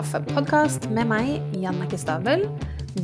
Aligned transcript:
kaffepodkast 0.00 0.86
med 0.96 1.10
meg, 1.10 1.42
Janne 1.60 1.84
Stabel, 2.00 2.46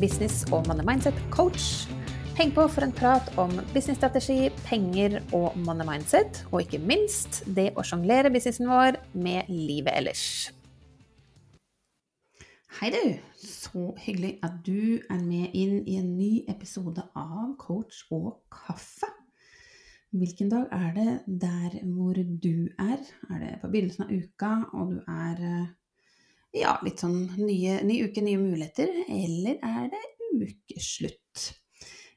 business- 0.00 0.46
og 0.48 0.64
money 0.64 0.84
mindset-coach. 0.86 1.90
Heng 2.38 2.54
på 2.56 2.64
for 2.72 2.86
en 2.86 2.94
prat 2.96 3.28
om 3.36 3.52
businessstrategi, 3.74 4.48
penger 4.64 5.18
og 5.36 5.58
money 5.66 5.84
mindset, 5.84 6.40
og 6.48 6.62
ikke 6.62 6.80
minst 6.80 7.42
det 7.52 7.74
å 7.76 7.84
sjonglere 7.84 8.32
businessen 8.32 8.70
vår 8.70 8.96
med 9.12 9.52
livet 9.52 9.92
ellers. 9.92 10.24
Hei, 12.78 12.88
du. 12.96 13.16
Så 13.44 13.92
hyggelig 14.00 14.38
at 14.46 14.62
du 14.64 14.96
er 14.96 15.20
med 15.20 15.52
inn 15.52 15.82
i 15.84 16.00
en 16.00 16.12
ny 16.16 16.32
episode 16.48 17.04
av 17.12 17.56
Coach 17.60 18.06
og 18.08 18.38
kaffe. 18.48 19.12
Hvilken 20.16 20.48
dag 20.48 20.70
er 20.72 20.92
det 20.96 21.40
der 21.44 21.82
hvor 21.82 22.16
du 22.16 22.70
er? 22.80 23.02
Er 23.28 23.42
det 23.42 23.58
på 23.60 23.68
begynnelsen 23.68 24.08
av 24.08 24.16
uka, 24.16 24.54
og 24.72 24.94
du 24.94 25.02
er 25.04 25.74
ja, 26.56 26.76
litt 26.84 27.02
sånn 27.02 27.18
nye, 27.38 27.80
ny 27.86 28.00
uke, 28.06 28.24
nye 28.24 28.40
muligheter, 28.40 28.90
eller 29.12 29.60
er 29.64 29.90
det 29.92 30.02
ukeslutt? 30.36 31.50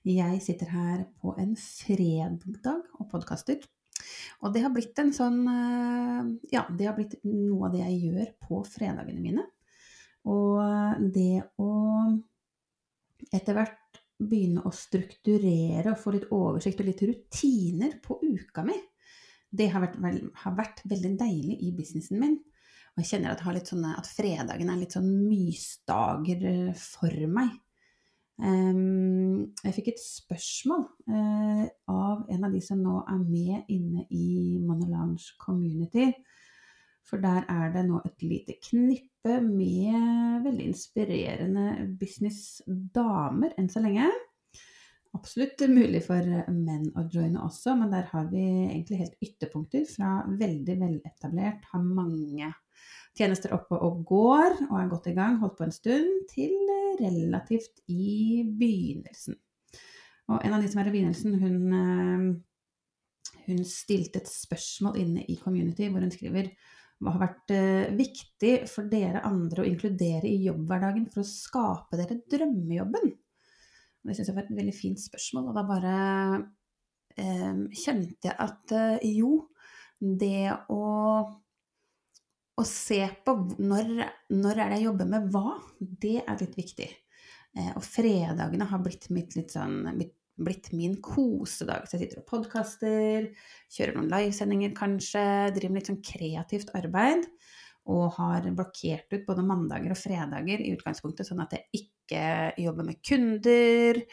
Jeg 0.07 0.39
sitter 0.41 0.71
her 0.71 1.03
på 1.19 1.33
en 1.41 1.53
fredag 1.59 2.87
og 2.97 3.09
podkaster. 3.11 3.59
Og 4.39 4.53
det 4.55 4.63
har 4.63 4.71
blitt 4.71 4.97
en 5.01 5.11
sånn 5.13 5.41
Ja, 6.53 6.63
det 6.71 6.87
har 6.87 6.95
blitt 6.95 7.17
noe 7.27 7.67
av 7.67 7.73
det 7.75 7.83
jeg 7.83 7.97
gjør 8.07 8.29
på 8.47 8.61
fredagene 8.63 9.19
mine. 9.19 9.43
Og 10.31 11.11
det 11.13 11.43
å 11.59 11.71
etter 13.35 13.57
hvert 13.57 13.99
begynne 14.19 14.63
å 14.67 14.71
strukturere 14.75 15.91
og 15.91 15.99
få 15.99 16.13
litt 16.15 16.29
oversikt 16.35 16.81
og 16.81 16.89
litt 16.89 17.03
rutiner 17.07 17.99
på 18.03 18.17
uka 18.23 18.63
mi, 18.67 18.75
det 19.49 19.69
har 19.73 19.83
vært, 19.83 19.99
har 20.43 20.55
vært 20.57 20.81
veldig 20.87 21.13
deilig 21.19 21.57
i 21.65 21.71
businessen 21.75 22.19
min. 22.21 22.37
Og 22.99 23.05
jeg 23.05 23.13
kjenner 23.13 23.31
at, 23.31 23.67
sånne, 23.69 23.93
at 23.95 24.07
fredagen 24.11 24.67
er 24.67 24.79
litt 24.81 24.95
sånn 24.97 25.07
mysdager 25.23 26.41
for 26.75 27.15
meg. 27.31 27.53
Um, 28.43 29.53
jeg 29.63 29.75
fikk 29.77 29.87
et 29.93 30.01
spørsmål 30.03 30.83
uh, 31.07 31.63
av 31.95 32.25
en 32.27 32.43
av 32.43 32.51
de 32.51 32.59
som 32.63 32.83
nå 32.83 32.97
er 33.07 33.21
med 33.23 33.71
inne 33.71 34.03
i 34.11 34.59
Monolange 34.59 35.31
Community. 35.39 36.09
For 37.07 37.23
der 37.23 37.47
er 37.47 37.71
det 37.71 37.85
nå 37.87 38.03
et 38.03 38.27
lite 38.27 38.59
knippe 38.67 39.39
med 39.47 40.43
veldig 40.43 40.69
inspirerende 40.73 41.87
businessdamer 42.03 43.55
enn 43.55 43.71
så 43.71 43.79
lenge. 43.87 44.11
Absolutt 45.15 45.63
mulig 45.71 46.03
for 46.03 46.35
menn 46.51 46.91
å 46.99 47.07
joine 47.07 47.47
også, 47.47 47.79
men 47.79 47.95
der 47.95 48.11
har 48.11 48.27
vi 48.27 48.43
egentlig 48.43 49.05
helt 49.05 49.23
ytterpunkter 49.23 49.87
fra 49.87 50.17
veldig 50.27 50.81
veletablert, 50.83 51.63
har 51.71 51.93
mange 51.95 52.51
tjenester 53.17 53.53
oppe 53.55 53.77
og 53.77 54.03
går 54.07 54.57
og 54.69 54.75
er 54.79 54.89
godt 54.91 55.09
i 55.11 55.15
gang, 55.17 55.39
holdt 55.41 55.57
på 55.57 55.67
en 55.67 55.75
stund, 55.75 56.09
til 56.31 56.55
relativt 56.99 57.83
i 57.91 58.43
begynnelsen. 58.59 59.37
Og 60.29 60.43
en 60.45 60.55
av 60.55 60.61
de 60.61 60.69
som 60.69 60.81
er 60.81 60.89
i 60.89 60.93
begynnelsen, 60.93 61.39
hun, 61.41 61.61
eh, 61.79 63.39
hun 63.47 63.63
stilte 63.65 64.21
et 64.21 64.29
spørsmål 64.29 64.99
inne 65.01 65.25
i 65.25 65.39
community 65.41 65.89
hvor 65.89 66.05
hun 66.05 66.13
skriver 66.13 66.51
hva 66.99 67.13
har 67.15 67.21
vært 67.21 67.53
eh, 67.55 67.91
viktig 67.95 68.53
for 68.67 68.89
dere 68.91 69.23
andre 69.27 69.63
å 69.63 69.67
inkludere 69.69 70.27
i 70.27 70.43
jobbhverdagen 70.43 71.07
for 71.13 71.23
å 71.23 71.29
skape 71.29 71.99
dere 71.99 72.19
drømmejobben? 72.27 73.13
Det 74.03 74.15
syns 74.15 74.31
jeg 74.31 74.35
var 74.35 74.47
et 74.47 74.57
veldig 74.57 74.75
fint 74.75 74.99
spørsmål, 74.99 75.49
og 75.49 75.55
da 75.55 75.63
bare 75.67 75.93
eh, 77.15 77.61
kjente 77.71 78.29
jeg 78.29 78.35
at 78.35 78.75
eh, 78.75 79.07
jo, 79.15 79.45
det 79.99 80.51
å 80.71 80.83
å 82.59 82.65
se 82.67 83.01
på 83.25 83.35
når, 83.61 83.91
når 84.35 84.59
er 84.59 84.71
det 84.71 84.79
jeg 84.79 84.87
jobber 84.89 85.11
med 85.13 85.29
hva, 85.33 85.57
det 85.79 86.17
er 86.23 86.41
litt 86.41 86.57
viktig. 86.59 86.89
Eh, 87.57 87.71
og 87.75 87.83
fredagene 87.85 88.67
har 88.69 88.81
blitt, 88.83 89.07
litt 89.09 89.53
sånn, 89.55 89.85
blitt 90.39 90.71
min 90.75 90.97
kosedag. 91.03 91.87
Så 91.87 91.97
jeg 91.97 92.05
sitter 92.05 92.23
og 92.23 92.27
podkaster, 92.29 93.29
kjører 93.71 93.97
noen 93.97 94.11
livesendinger 94.11 94.75
kanskje, 94.77 95.23
driver 95.55 95.73
med 95.73 95.81
litt 95.81 95.93
sånn 95.93 96.03
kreativt 96.11 96.73
arbeid. 96.77 97.25
Og 97.89 98.19
har 98.19 98.45
blokkert 98.53 99.15
ut 99.15 99.25
både 99.25 99.45
mandager 99.45 99.95
og 99.95 99.97
fredager 99.97 100.61
i 100.61 100.75
utgangspunktet, 100.75 101.25
sånn 101.25 101.41
at 101.45 101.55
jeg 101.55 101.83
ikke 101.85 102.27
jobber 102.61 102.85
med 102.85 102.99
kunder. 103.05 104.03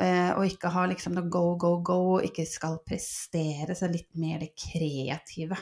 Eh, 0.00 0.30
og 0.32 0.46
ikke 0.46 0.70
har 0.72 0.88
liksom 0.88 1.18
noe 1.18 1.28
go, 1.28 1.44
go, 1.60 1.74
go, 1.84 2.00
ikke 2.24 2.46
skal 2.48 2.78
prestere, 2.86 3.76
så 3.76 3.90
litt 3.92 4.08
mer 4.16 4.40
det 4.40 4.54
kreative 4.56 5.58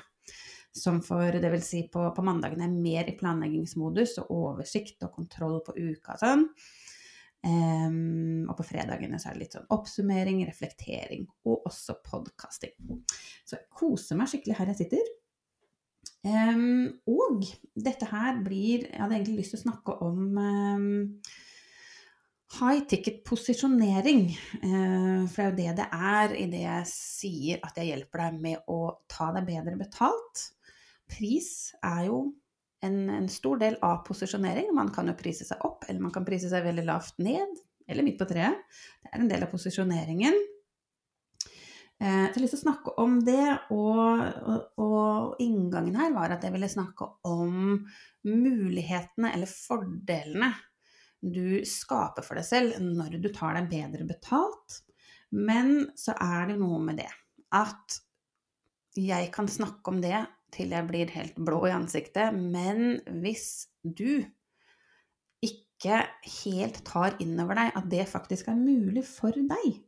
som 0.75 1.01
for 1.05 1.39
det 1.41 1.51
vil 1.53 1.65
si 1.65 1.85
på, 1.93 2.03
på 2.15 2.25
mandagene 2.25 2.69
er 2.69 2.75
mer 2.75 3.09
i 3.11 3.17
planleggingsmodus 3.19 4.19
og 4.25 4.35
oversikt 4.35 5.03
og 5.07 5.15
kontroll 5.17 5.61
på 5.67 5.77
uka 5.79 6.17
og 6.17 6.23
sånn. 6.23 6.47
Um, 7.39 8.49
og 8.51 8.57
på 8.59 8.67
fredagene 8.67 9.19
så 9.23 9.31
er 9.31 9.37
det 9.37 9.45
litt 9.45 9.55
sånn 9.55 9.69
oppsummering, 9.71 10.41
reflektering 10.49 11.29
og 11.47 11.69
også 11.71 12.01
podkasting. 12.03 12.75
Så 13.47 13.57
jeg 13.57 13.69
koser 13.79 14.19
meg 14.19 14.31
skikkelig 14.33 14.59
her 14.59 14.73
jeg 14.73 14.81
sitter. 14.83 15.13
Um, 16.27 16.99
og 17.07 17.47
dette 17.79 18.09
her 18.11 18.41
blir 18.43 18.89
Jeg 18.89 18.99
hadde 18.99 19.15
egentlig 19.15 19.45
lyst 19.45 19.55
til 19.55 19.61
å 19.61 19.67
snakke 19.69 19.95
om 20.03 20.41
um, 20.43 20.89
high 22.59 22.83
ticket 22.91 23.23
posisjonering. 23.29 24.27
Uh, 24.65 25.25
for 25.31 25.55
det 25.55 25.69
er 25.69 25.71
jo 25.71 25.79
det 25.79 25.79
det 25.79 25.89
er 25.95 26.37
i 26.43 26.47
det 26.51 26.65
jeg 26.65 26.91
sier 26.91 27.63
at 27.63 27.79
jeg 27.79 27.93
hjelper 27.93 28.27
deg 28.27 28.45
med 28.49 28.71
å 28.75 28.81
ta 29.07 29.31
deg 29.37 29.47
bedre 29.47 29.79
betalt 29.79 30.49
pris 31.11 31.73
er 31.85 32.05
jo 32.09 32.21
en, 32.85 32.99
en, 33.11 33.29
stor 33.33 33.59
del 33.61 33.79
av 33.83 34.05
posisjonering. 34.07 34.71
Man 34.75 34.93
kan 34.95 35.11
jo 35.11 35.17
prise 35.19 35.47
seg 35.49 35.65
opp, 35.67 35.89
eller 35.89 36.05
man 36.05 36.15
kan 36.15 36.27
prise 36.27 36.51
seg 36.51 36.67
veldig 36.67 36.85
lavt 36.87 37.19
ned, 37.23 37.59
eller 37.89 38.07
midt 38.07 38.21
på 38.21 38.29
treet. 38.31 38.63
Det 39.03 39.11
er 39.13 39.25
en 39.25 39.33
del 39.33 39.47
av 39.47 39.53
posisjoneringen. 39.53 40.39
Eh, 41.99 42.07
jeg 42.07 42.35
har 42.37 42.43
lyst 42.45 42.55
til 42.55 42.61
å 42.61 42.67
snakke 42.67 42.95
om 43.03 43.19
det, 43.27 43.47
og, 43.75 44.23
og, 44.23 44.85
og, 44.85 45.41
inngangen 45.43 45.99
her 45.99 46.15
var 46.15 46.37
at 46.37 46.47
jeg 46.47 46.55
ville 46.55 46.71
snakke 46.71 47.11
om 47.27 47.81
mulighetene 48.29 49.33
eller 49.35 49.51
fordelene 49.51 50.53
du 51.19 51.65
skaper 51.67 52.23
for 52.23 52.39
deg 52.39 52.47
selv 52.47 52.79
når 52.83 53.17
du 53.19 53.33
tar 53.35 53.57
deg 53.59 53.71
bedre 53.73 54.07
betalt. 54.07 54.83
Men 55.35 55.89
så 55.99 56.15
er 56.15 56.53
det 56.53 56.61
noe 56.61 56.79
med 56.83 57.01
det 57.03 57.11
at 57.57 57.99
jeg 58.99 59.31
kan 59.35 59.49
snakke 59.51 59.91
om 59.91 59.99
det 60.03 60.21
til 60.55 60.75
jeg 60.75 60.89
blir 60.89 61.13
helt 61.15 61.37
blå 61.37 61.63
i 61.69 61.75
ansiktet. 61.77 62.35
Men 62.35 63.01
hvis 63.23 63.69
du 63.83 64.25
ikke 65.45 66.01
helt 66.43 66.81
tar 66.89 67.19
inn 67.23 67.37
over 67.43 67.61
deg 67.61 67.77
at 67.79 67.91
det 67.93 68.09
faktisk 68.11 68.51
er 68.51 68.59
mulig 68.59 69.05
for 69.07 69.37
deg, 69.37 69.83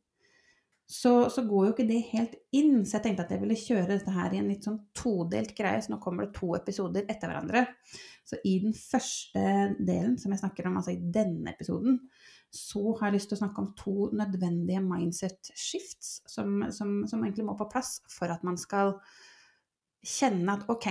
så, 0.91 1.31
så, 1.31 1.45
går 1.47 1.67
jo 1.67 1.73
ikke 1.73 1.87
det 1.87 2.01
helt 2.11 2.33
inn. 2.57 2.81
Så 2.83 2.97
jeg 2.97 3.05
tenkte 3.05 3.23
at 3.23 3.31
jeg 3.31 3.43
ville 3.45 3.59
kjøre 3.59 3.93
dette 3.93 4.11
her 4.11 4.33
i 4.35 4.41
en 4.41 4.49
litt 4.51 4.67
sånn 4.67 4.81
todelt 4.97 5.53
greie. 5.55 5.79
Så 5.79 5.93
nå 5.93 6.01
kommer 6.03 6.27
det 6.27 6.35
to 6.35 6.49
episoder 6.59 7.07
etter 7.07 7.31
hverandre. 7.31 7.63
Så 8.27 8.41
i 8.47 8.57
den 8.65 8.75
første 8.75 9.45
delen 9.79 10.17
som 10.19 10.35
jeg 10.35 10.43
snakker 10.43 10.67
om, 10.67 10.81
altså 10.81 10.97
i 10.97 11.13
denne 11.15 11.55
episoden, 11.55 12.01
så 12.51 12.83
har 12.99 13.07
jeg 13.07 13.21
lyst 13.21 13.31
til 13.31 13.39
å 13.39 13.43
snakke 13.45 13.63
om 13.63 13.71
to 13.79 14.11
nødvendige 14.19 14.83
mindset 14.83 15.53
shifts 15.55 16.17
som, 16.27 16.65
som, 16.75 17.05
som 17.07 17.23
egentlig 17.23 17.47
må 17.47 17.55
på 17.59 17.71
plass 17.71 18.01
for 18.11 18.35
at 18.35 18.43
man 18.47 18.59
skal 18.59 18.97
kjenne 20.07 20.57
at 20.57 20.69
ok, 20.73 20.87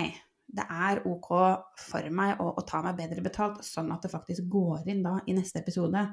det 0.50 0.66
er 0.66 1.02
ok 1.06 1.30
for 1.78 2.10
meg 2.14 2.40
å, 2.42 2.50
å, 2.58 2.64
ta 2.66 2.82
meg 2.86 2.98
bedre 2.98 3.24
betalt, 3.26 3.62
sånn 3.66 3.92
at 3.94 4.06
det 4.06 4.12
faktisk 4.14 4.48
går 4.50 4.88
inn 4.90 5.04
da 5.06 5.20
i 5.30 5.36
neste 5.38 5.62
episode, 5.62 6.06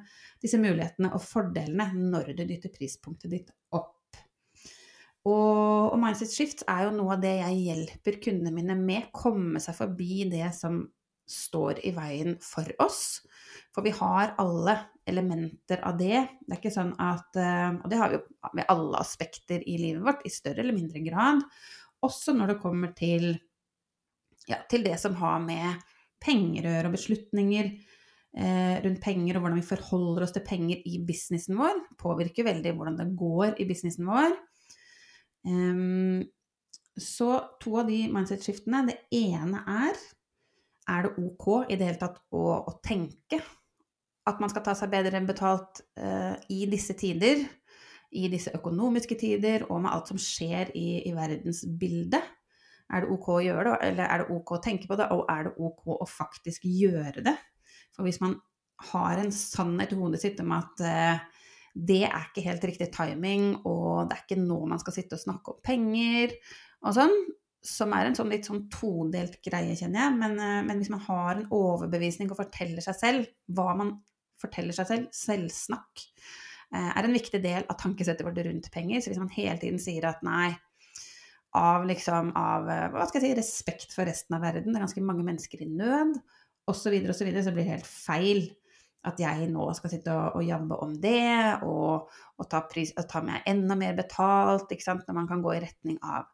disse 0.42 0.60
mulighetene 0.60 1.12
og 1.16 1.24
fordelene 1.24 1.88
når 1.96 2.34
du 2.34 2.44
dytter 2.44 2.72
prispunktet 2.74 3.32
ditt 3.32 3.54
opp. 3.76 3.94
Og, 5.26 5.94
og 5.94 5.96
Mindset 5.98 6.34
Shifts 6.34 6.66
er 6.70 6.84
jo 6.86 6.92
noe 6.94 7.16
av 7.16 7.24
det 7.24 7.32
jeg 7.40 7.64
hjelper 7.64 8.20
kundene 8.22 8.54
mine 8.54 8.76
med, 8.78 9.08
komme 9.16 9.62
seg 9.62 9.74
forbi 9.78 10.26
det 10.30 10.52
som 10.54 10.84
står 11.26 11.80
i 11.88 11.90
veien 11.96 12.36
for 12.44 12.68
oss. 12.84 13.24
For 13.74 13.82
vi 13.82 13.90
har 13.96 14.36
alle 14.40 14.76
elementer 15.06 15.82
av 15.86 15.96
det. 15.98 16.20
Det 16.46 16.54
er 16.54 16.60
ikke 16.60 16.74
sånn 16.74 16.92
at 17.02 17.38
eh, 17.38 17.72
Og 17.74 17.88
det 17.90 17.98
har 17.98 18.12
vi 18.12 18.20
jo 18.20 18.52
med 18.54 18.70
alle 18.70 19.00
aspekter 19.02 19.64
i 19.66 19.76
livet 19.80 20.04
vårt, 20.06 20.22
i 20.26 20.32
større 20.32 20.62
eller 20.62 20.76
mindre 20.76 21.02
grad. 21.04 21.42
Også 22.04 22.34
når 22.36 22.52
det 22.52 22.62
kommer 22.62 22.92
til, 22.96 23.32
ja, 24.50 24.60
til 24.70 24.84
det 24.86 24.98
som 25.00 25.16
har 25.20 25.40
med 25.42 25.80
penger 26.22 26.66
å 26.66 26.74
gjøre, 26.74 26.90
og 26.90 26.96
beslutninger 26.96 27.70
eh, 27.70 28.76
rundt 28.84 29.02
penger, 29.04 29.36
og 29.36 29.44
hvordan 29.44 29.60
vi 29.60 29.68
forholder 29.70 30.26
oss 30.26 30.34
til 30.36 30.44
penger 30.46 30.84
i 30.88 31.00
businessen 31.06 31.58
vår, 31.58 31.80
påvirker 32.00 32.48
veldig 32.48 32.74
hvordan 32.76 32.98
det 33.00 33.10
går 33.18 33.56
i 33.62 33.68
businessen 33.68 34.08
vår. 34.08 34.36
Um, 35.46 36.24
så 36.96 37.30
to 37.62 37.76
av 37.80 37.90
de 37.90 38.06
mindset-skiftene. 38.10 38.86
Det 38.88 38.98
ene 39.14 39.62
er 39.68 40.00
er 40.86 41.02
det 41.02 41.18
ok 41.18 41.46
i 41.66 41.76
det 41.76 41.88
hele 41.88 41.98
tatt 41.98 42.20
å, 42.30 42.42
å 42.70 42.72
tenke 42.84 43.40
at 44.26 44.40
man 44.42 44.50
skal 44.50 44.62
ta 44.66 44.74
seg 44.78 44.90
bedre 44.92 45.18
enn 45.18 45.26
betalt 45.26 45.82
uh, 45.98 46.34
i 46.50 46.64
disse 46.70 46.94
tider? 46.98 47.42
I 48.16 48.30
disse 48.32 48.52
økonomiske 48.56 49.18
tider 49.20 49.66
og 49.70 49.82
med 49.84 49.92
alt 49.92 50.12
som 50.12 50.20
skjer 50.20 50.72
i, 50.78 51.02
i 51.08 51.12
verdensbildet. 51.16 52.32
Er 52.86 53.02
det 53.02 53.14
ok 53.16 53.30
å 53.34 53.42
gjøre 53.42 53.70
det, 53.70 53.78
eller 53.88 54.06
er 54.06 54.22
det 54.22 54.34
ok 54.36 54.52
å 54.56 54.62
tenke 54.62 54.90
på 54.90 54.98
det, 54.98 55.08
og 55.14 55.24
er 55.32 55.48
det 55.48 55.56
ok 55.68 55.88
å 55.96 56.06
faktisk 56.08 56.66
gjøre 56.70 57.24
det? 57.26 57.34
For 57.96 58.06
hvis 58.06 58.20
man 58.22 58.36
har 58.92 59.18
en 59.18 59.32
sannhet 59.34 59.94
i 59.94 59.98
hodet 59.98 60.20
sitt 60.22 60.40
om 60.44 60.52
at 60.54 60.84
eh, 60.84 61.24
det 61.76 62.04
er 62.08 62.28
ikke 62.28 62.44
helt 62.46 62.64
riktig 62.68 62.88
timing, 62.94 63.48
og 63.68 64.08
det 64.08 64.16
er 64.16 64.22
ikke 64.24 64.40
nå 64.40 64.60
man 64.70 64.80
skal 64.80 64.96
sitte 64.96 65.18
og 65.18 65.24
snakke 65.24 65.52
om 65.52 65.64
penger 65.64 66.36
og 66.86 66.94
sånn, 66.96 67.16
som 67.66 67.92
er 67.96 68.08
en 68.08 68.16
sånn 68.16 68.30
litt 68.30 68.46
sånn 68.46 68.66
todelt 68.70 69.40
greie, 69.44 69.74
kjenner 69.74 70.04
jeg. 70.04 70.16
Men, 70.20 70.36
eh, 70.38 70.62
men, 70.68 70.80
hvis 70.80 70.92
man 70.92 71.02
har 71.08 71.32
en 71.34 71.48
overbevisning 71.54 72.30
og 72.30 72.40
forteller 72.40 72.84
seg 72.84 72.98
selv 73.00 73.30
hva 73.56 73.72
man 73.78 73.96
forteller 74.40 74.76
seg 74.76 74.90
selv, 74.90 75.08
selvsnakk, 75.16 76.04
er 76.74 77.06
en 77.06 77.14
viktig 77.14 77.40
del 77.44 77.66
av 77.70 77.78
tankesettet 77.80 78.26
vårt 78.26 78.38
rundt 78.42 78.70
penger. 78.74 79.02
Så 79.02 79.12
hvis 79.12 79.20
man 79.22 79.32
hele 79.36 79.58
tiden 79.62 79.78
sier 79.82 80.08
at 80.08 80.24
nei, 80.26 80.50
av 81.56 81.86
liksom 81.88 82.34
av 82.36 82.68
eh, 82.68 82.86
hva 82.92 83.06
skal 83.08 83.22
jeg 83.22 83.30
si, 83.30 83.38
respekt 83.38 83.94
for 83.96 84.08
resten 84.08 84.36
av 84.36 84.44
verden, 84.44 84.72
det 84.72 84.80
er 84.80 84.84
ganske 84.84 85.04
mange 85.04 85.24
mennesker 85.26 85.62
i 85.64 85.70
nød, 85.70 86.16
osv., 86.66 86.82
så, 86.82 86.92
videre, 86.92 87.14
og 87.14 87.18
så, 87.18 87.26
videre, 87.26 87.44
så 87.46 87.54
blir 87.54 87.64
det 87.64 87.76
helt 87.76 87.90
feil 87.90 88.46
at 89.06 89.20
jeg 89.22 89.46
nå 89.52 89.66
skal 89.78 89.92
sitte 89.92 90.14
og, 90.14 90.40
og 90.40 90.46
jabbe 90.46 90.78
om 90.82 90.96
det, 91.00 91.62
og, 91.64 92.08
og 92.36 92.48
ta, 92.50 92.64
pris, 92.68 92.90
ta, 93.08 93.22
meg 93.24 93.46
enda 93.48 93.76
mer 93.78 93.94
betalt, 93.98 94.72
når 94.72 95.14
man 95.14 95.28
kan 95.30 95.44
gå 95.44 95.54
i 95.54 95.60
retning 95.62 96.00
av 96.02 96.26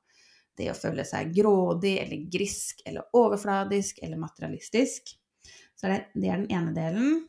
det 0.59 0.71
å 0.73 0.77
føle 0.77 1.05
seg 1.09 1.33
grådig 1.37 1.95
eller 2.01 2.25
grisk 2.33 2.83
eller 2.89 3.13
overfladisk 3.17 4.01
eller 4.05 4.21
materialistisk. 4.21 5.15
Så 5.77 5.89
det, 5.89 6.01
det 6.15 6.29
er 6.29 6.43
den 6.43 6.51
ene 6.53 6.75
delen. 6.77 7.23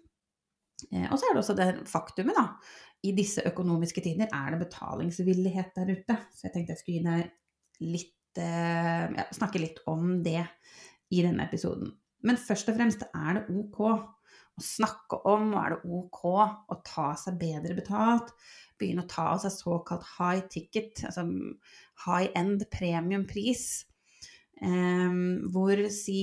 Eh, 0.92 1.08
og 1.10 1.20
så 1.20 1.28
er 1.28 1.36
det 1.36 1.44
også 1.44 1.56
det 1.60 1.70
faktumet, 1.92 2.36
da. 2.40 2.48
I 3.04 3.12
disse 3.18 3.44
økonomiske 3.50 4.04
tider 4.04 4.32
er 4.32 4.54
det 4.54 4.62
betalingsvillighet 4.64 5.74
der 5.76 5.92
ute. 5.92 6.18
Så 6.32 6.48
jeg 6.48 6.54
tenkte 6.54 6.76
jeg 6.76 6.82
skulle 6.82 7.00
gi 7.00 7.08
deg 7.08 7.90
litt 7.94 8.42
eh, 8.42 9.06
ja, 9.18 9.28
snakke 9.36 9.62
litt 9.62 9.82
om 9.92 10.22
det 10.24 10.42
i 11.14 11.22
denne 11.26 11.48
episoden. 11.48 11.92
Men 12.24 12.40
først 12.40 12.70
og 12.72 12.78
fremst 12.78 13.04
er 13.10 13.40
det 13.40 13.46
ok 13.52 13.80
å 13.84 14.64
snakke 14.64 15.20
om, 15.30 15.50
og 15.52 15.60
er 15.60 15.74
det 15.74 15.96
ok 15.98 16.22
å 16.30 16.78
ta 16.86 17.08
seg 17.20 17.40
bedre 17.42 17.76
betalt, 17.78 18.32
begynne 18.80 19.04
å 19.06 19.10
ta 19.10 19.32
av 19.34 19.42
seg 19.44 19.56
såkalt 19.56 20.06
high 20.16 20.46
ticket, 20.52 21.04
altså 21.10 21.26
high 22.06 22.30
end 22.38 22.64
premiumpris, 22.74 23.66
eh, 24.62 25.20
hvor 25.52 25.84
si 25.94 26.22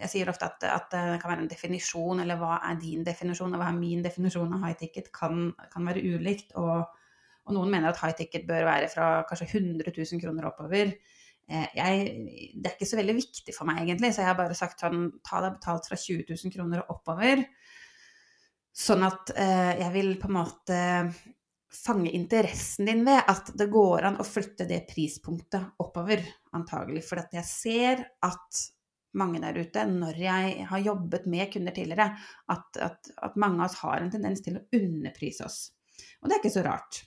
Jeg 0.00 0.10
sier 0.10 0.30
ofte 0.30 0.48
at, 0.48 0.66
at, 0.66 0.86
det 0.92 1.20
kan 1.22 1.30
være 1.32 1.44
en 1.44 1.50
definisjon, 1.50 2.22
eller 2.24 2.38
hva 2.40 2.58
er 2.68 2.78
din 2.80 3.04
definisjon, 3.06 3.54
og 3.54 3.62
hva 3.62 3.70
er 3.70 3.78
min 3.78 4.02
definisjon 4.04 4.54
av 4.56 4.64
high 4.66 4.78
ticket, 4.80 5.10
kan, 5.14 5.50
kan 5.72 5.90
være 5.90 6.02
ulikt. 6.02 6.54
Og, 6.60 6.82
og, 7.44 7.52
noen 7.56 7.70
mener 7.72 7.92
at 7.92 8.00
high 8.02 8.16
ticket 8.18 8.48
bør 8.48 8.66
være 8.68 8.90
fra 8.92 9.10
kanskje 9.28 9.50
100 9.52 9.92
000 9.92 10.22
kroner 10.24 10.48
oppover. 10.50 10.94
Eh, 11.44 11.68
jeg, 11.76 12.10
det 12.56 12.70
er 12.70 12.76
ikke 12.78 12.88
så 12.88 12.98
veldig 12.98 13.16
viktig 13.20 13.54
for 13.56 13.68
meg, 13.68 13.84
egentlig, 13.84 14.14
så 14.14 14.24
jeg 14.24 14.32
har 14.32 14.38
bare 14.38 14.56
sagt 14.56 14.80
sånn 14.80 15.06
Ta 15.26 15.42
deg 15.44 15.58
betalt 15.58 15.88
fra 15.90 16.00
20 16.00 16.26
000 16.30 16.54
kroner 16.56 16.84
og 16.84 16.98
oppover. 16.98 17.44
Sånn 18.74 19.06
at 19.06 19.30
eh, 19.38 19.72
jeg 19.84 19.94
vil 19.94 20.14
på 20.18 20.30
en 20.30 20.38
måte 20.40 20.78
fange 21.74 22.10
interessen 22.14 22.86
din 22.88 23.02
ved 23.06 23.22
at 23.30 23.50
det 23.58 23.66
går 23.72 24.06
an 24.08 24.18
å 24.22 24.26
flytte 24.26 24.66
det 24.68 24.84
prispunktet 24.88 25.74
oppover, 25.82 26.22
antagelig. 26.54 27.04
For 27.06 27.22
jeg 27.34 27.46
ser 27.48 28.04
at 28.24 28.62
mange 29.18 29.40
der 29.42 29.56
ute, 29.60 29.86
når 29.90 30.20
jeg 30.20 30.68
har 30.70 30.84
jobbet 30.84 31.26
med 31.30 31.52
kunder 31.52 31.74
tidligere, 31.76 32.10
at, 32.52 32.82
at, 32.82 33.10
at 33.28 33.40
mange 33.40 33.62
av 33.62 33.70
oss 33.70 33.80
har 33.84 34.02
en 34.02 34.12
tendens 34.12 34.44
til 34.44 34.58
å 34.60 34.66
underprise 34.78 35.46
oss. 35.46 35.58
Og 36.22 36.28
det 36.28 36.36
er 36.36 36.42
ikke 36.42 36.56
så 36.56 36.64
rart. 36.66 37.04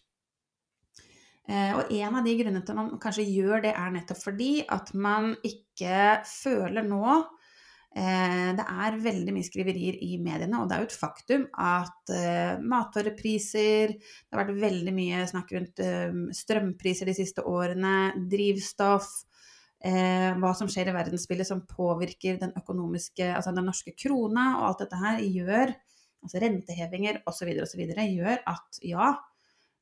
Eh, 1.48 1.72
og 1.78 1.92
en 1.96 2.20
av 2.20 2.26
de 2.28 2.36
grunnene 2.36 2.64
til 2.66 2.76
at 2.76 2.80
man 2.82 3.02
kanskje 3.02 3.24
gjør 3.32 3.64
det, 3.64 3.72
er 3.72 3.92
nettopp 3.96 4.20
fordi 4.20 4.52
at 4.68 4.92
man 5.00 5.32
ikke 5.48 6.20
føler 6.28 6.84
nå 6.84 7.04
eh, 7.16 8.50
Det 8.58 8.66
er 8.68 8.98
veldig 9.06 9.36
mye 9.36 9.48
skriverier 9.48 9.96
i 10.04 10.18
mediene, 10.20 10.60
og 10.60 10.68
det 10.68 10.76
er 10.76 10.84
jo 10.84 10.90
et 10.90 10.98
faktum 11.00 11.46
at 11.56 12.12
eh, 12.12 12.60
matvarepriser 12.60 13.96
Det 13.96 14.36
har 14.36 14.44
vært 14.44 14.60
veldig 14.60 14.96
mye 14.98 15.24
snakk 15.32 15.56
rundt 15.56 15.84
strømpriser 16.36 17.08
de 17.08 17.16
siste 17.16 17.48
årene, 17.48 17.96
drivstoff 18.28 19.08
hva 19.78 20.50
som 20.58 20.70
skjer 20.72 20.90
i 20.90 20.94
verdensbildet 20.96 21.46
som 21.46 21.60
påvirker 21.70 22.40
den 22.42 22.56
økonomiske, 22.58 23.28
altså 23.38 23.52
den 23.54 23.68
norske 23.70 23.94
krona 23.94 24.48
og 24.58 24.64
alt 24.72 24.80
dette 24.82 24.98
her, 24.98 25.20
gjør, 25.22 25.74
altså 26.26 26.42
rentehevinger 26.42 27.20
osv., 27.30 27.52
osv., 27.62 27.84
gjør 27.86 28.42
at 28.50 28.80
ja, 28.82 29.12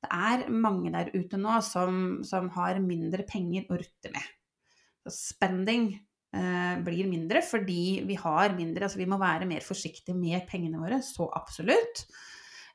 det 0.06 0.12
er 0.12 0.50
mange 0.54 0.92
der 0.94 1.14
ute 1.16 1.40
nå 1.42 1.60
som, 1.66 2.20
som 2.28 2.50
har 2.58 2.82
mindre 2.84 3.26
penger 3.28 3.70
å 3.70 3.80
rutte 3.80 4.12
med. 4.14 4.28
Så 5.06 5.14
spending 5.16 5.90
eh, 5.96 6.76
blir 6.86 7.10
mindre 7.10 7.42
fordi 7.46 8.04
vi 8.06 8.18
har 8.20 8.56
mindre, 8.58 8.88
altså 8.88 9.02
vi 9.02 9.10
må 9.10 9.20
være 9.22 9.50
mer 9.50 9.66
forsiktige 9.66 10.18
med 10.18 10.46
pengene 10.50 10.82
våre, 10.82 11.02
så 11.06 11.30
absolutt. 11.38 12.06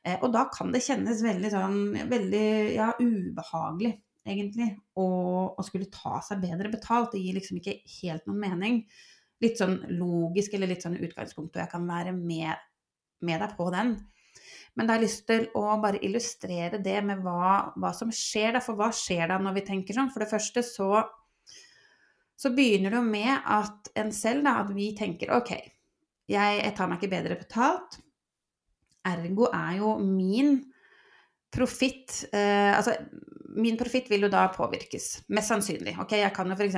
Eh, 0.03 0.17
og 0.19 0.31
da 0.33 0.47
kan 0.51 0.73
det 0.73 0.83
kjennes 0.85 1.23
veldig 1.23 1.53
sånn 1.53 1.81
veldig 2.11 2.47
ja, 2.75 2.91
ubehagelig, 2.99 3.95
egentlig, 4.27 4.69
å, 4.99 5.05
å, 5.55 5.65
skulle 5.65 5.89
ta 5.93 6.19
seg 6.25 6.43
bedre 6.43 6.71
betalt. 6.73 7.13
Det 7.13 7.21
gir 7.23 7.37
liksom 7.37 7.59
ikke 7.59 7.79
helt 8.01 8.27
noen 8.29 8.43
mening. 8.43 8.79
Litt 9.41 9.61
sånn 9.61 9.79
logisk 9.97 10.53
eller 10.53 10.69
litt 10.69 10.85
sånn 10.85 10.99
utgangspunkt, 10.99 11.55
og 11.55 11.63
jeg 11.63 11.71
kan 11.71 11.87
være 11.89 12.13
med, 12.15 12.61
med 13.25 13.41
deg 13.41 13.55
på 13.57 13.69
den. 13.73 13.95
Men 14.77 14.87
da 14.87 14.93
har 14.93 15.01
jeg 15.01 15.09
lyst 15.09 15.25
til 15.27 15.47
å 15.57 15.65
bare 15.81 15.99
illustrere 16.05 16.79
det 16.83 16.99
med 17.03 17.23
hva, 17.25 17.73
hva 17.75 17.91
som 17.95 18.11
skjer. 18.15 18.53
Da. 18.55 18.61
For 18.63 18.79
hva 18.79 18.91
skjer 18.95 19.27
da 19.31 19.39
når 19.41 19.57
vi 19.59 19.65
tenker 19.67 19.97
sånn? 19.97 20.11
For 20.13 20.23
det 20.23 20.31
første 20.31 20.63
så, 20.63 20.91
så 22.39 22.53
begynner 22.55 22.93
det 22.93 23.01
jo 23.01 23.09
med 23.09 23.33
at 23.57 23.91
en 23.99 24.13
selv, 24.15 24.45
da, 24.47 24.61
at 24.63 24.71
vi 24.75 24.93
tenker 24.97 25.33
OK, 25.35 25.51
jeg, 26.31 26.61
jeg 26.61 26.75
tar 26.77 26.87
meg 26.87 27.01
ikke 27.01 27.15
bedre 27.17 27.39
betalt. 27.41 27.99
Ergo 29.11 29.49
er 29.49 29.79
jo 29.81 29.95
min 30.05 30.59
profitt 31.51 32.21
eh, 32.31 32.71
Altså, 32.77 32.93
min 33.55 33.77
profitt 33.79 34.09
vil 34.11 34.27
jo 34.27 34.31
da 34.31 34.47
påvirkes. 34.53 35.23
Mest 35.33 35.53
sannsynlig. 35.53 35.95
Ok, 36.01 36.15
jeg 36.19 36.33
kan 36.35 36.49
jo 36.51 36.57
f.eks. 36.57 36.77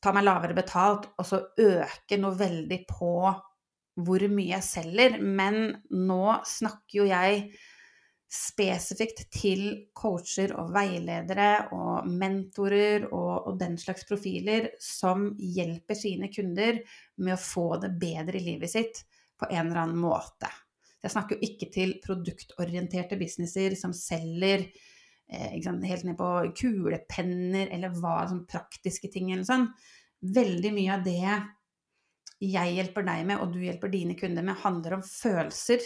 ta 0.00 0.12
meg 0.16 0.26
lavere 0.26 0.56
betalt 0.56 1.10
og 1.16 1.26
så 1.28 1.42
øke 1.60 2.18
noe 2.20 2.38
veldig 2.38 2.82
på 2.88 3.14
hvor 4.00 4.24
mye 4.32 4.54
jeg 4.54 4.64
selger, 4.64 5.18
men 5.20 5.74
nå 5.92 6.24
snakker 6.46 7.02
jo 7.02 7.08
jeg 7.10 7.50
spesifikt 8.30 9.24
til 9.34 9.62
coacher 9.96 10.52
og 10.60 10.70
veiledere 10.74 11.72
og 11.74 12.06
mentorer 12.06 13.08
og, 13.08 13.48
og, 13.50 13.56
den 13.58 13.74
slags 13.80 14.06
profiler 14.06 14.68
som 14.80 15.32
hjelper 15.34 15.98
sine 15.98 16.30
kunder 16.30 16.78
med 17.18 17.34
å 17.34 17.42
få 17.42 17.72
det 17.82 17.90
bedre 17.98 18.38
i 18.38 18.44
livet 18.52 18.70
sitt 18.70 19.02
på 19.40 19.50
en 19.50 19.64
eller 19.64 19.82
annen 19.82 19.98
måte. 19.98 20.50
Jeg 21.02 21.14
snakker 21.16 21.36
jo 21.36 21.48
ikke 21.48 21.70
til 21.74 21.96
produktorienterte 22.04 23.18
businesser 23.18 23.74
som 23.78 23.92
selger 23.96 24.68
helt 25.30 26.04
ned 26.04 26.16
på 26.18 26.28
kulepenner 26.58 27.70
eller 27.70 27.94
hva, 27.94 28.24
sånn 28.28 28.46
praktiske 28.50 29.10
ting 29.12 29.30
eller 29.32 29.46
sånn. 29.46 29.68
Veldig 30.20 30.72
mye 30.74 30.96
av 30.96 31.04
det 31.06 31.22
jeg 32.40 32.74
hjelper 32.76 33.04
deg 33.04 33.24
med, 33.28 33.40
og 33.42 33.52
du 33.52 33.60
hjelper 33.62 33.92
dine 33.92 34.16
kunder 34.16 34.44
med, 34.44 34.58
handler 34.62 34.96
om 34.96 35.04
følelser. 35.06 35.84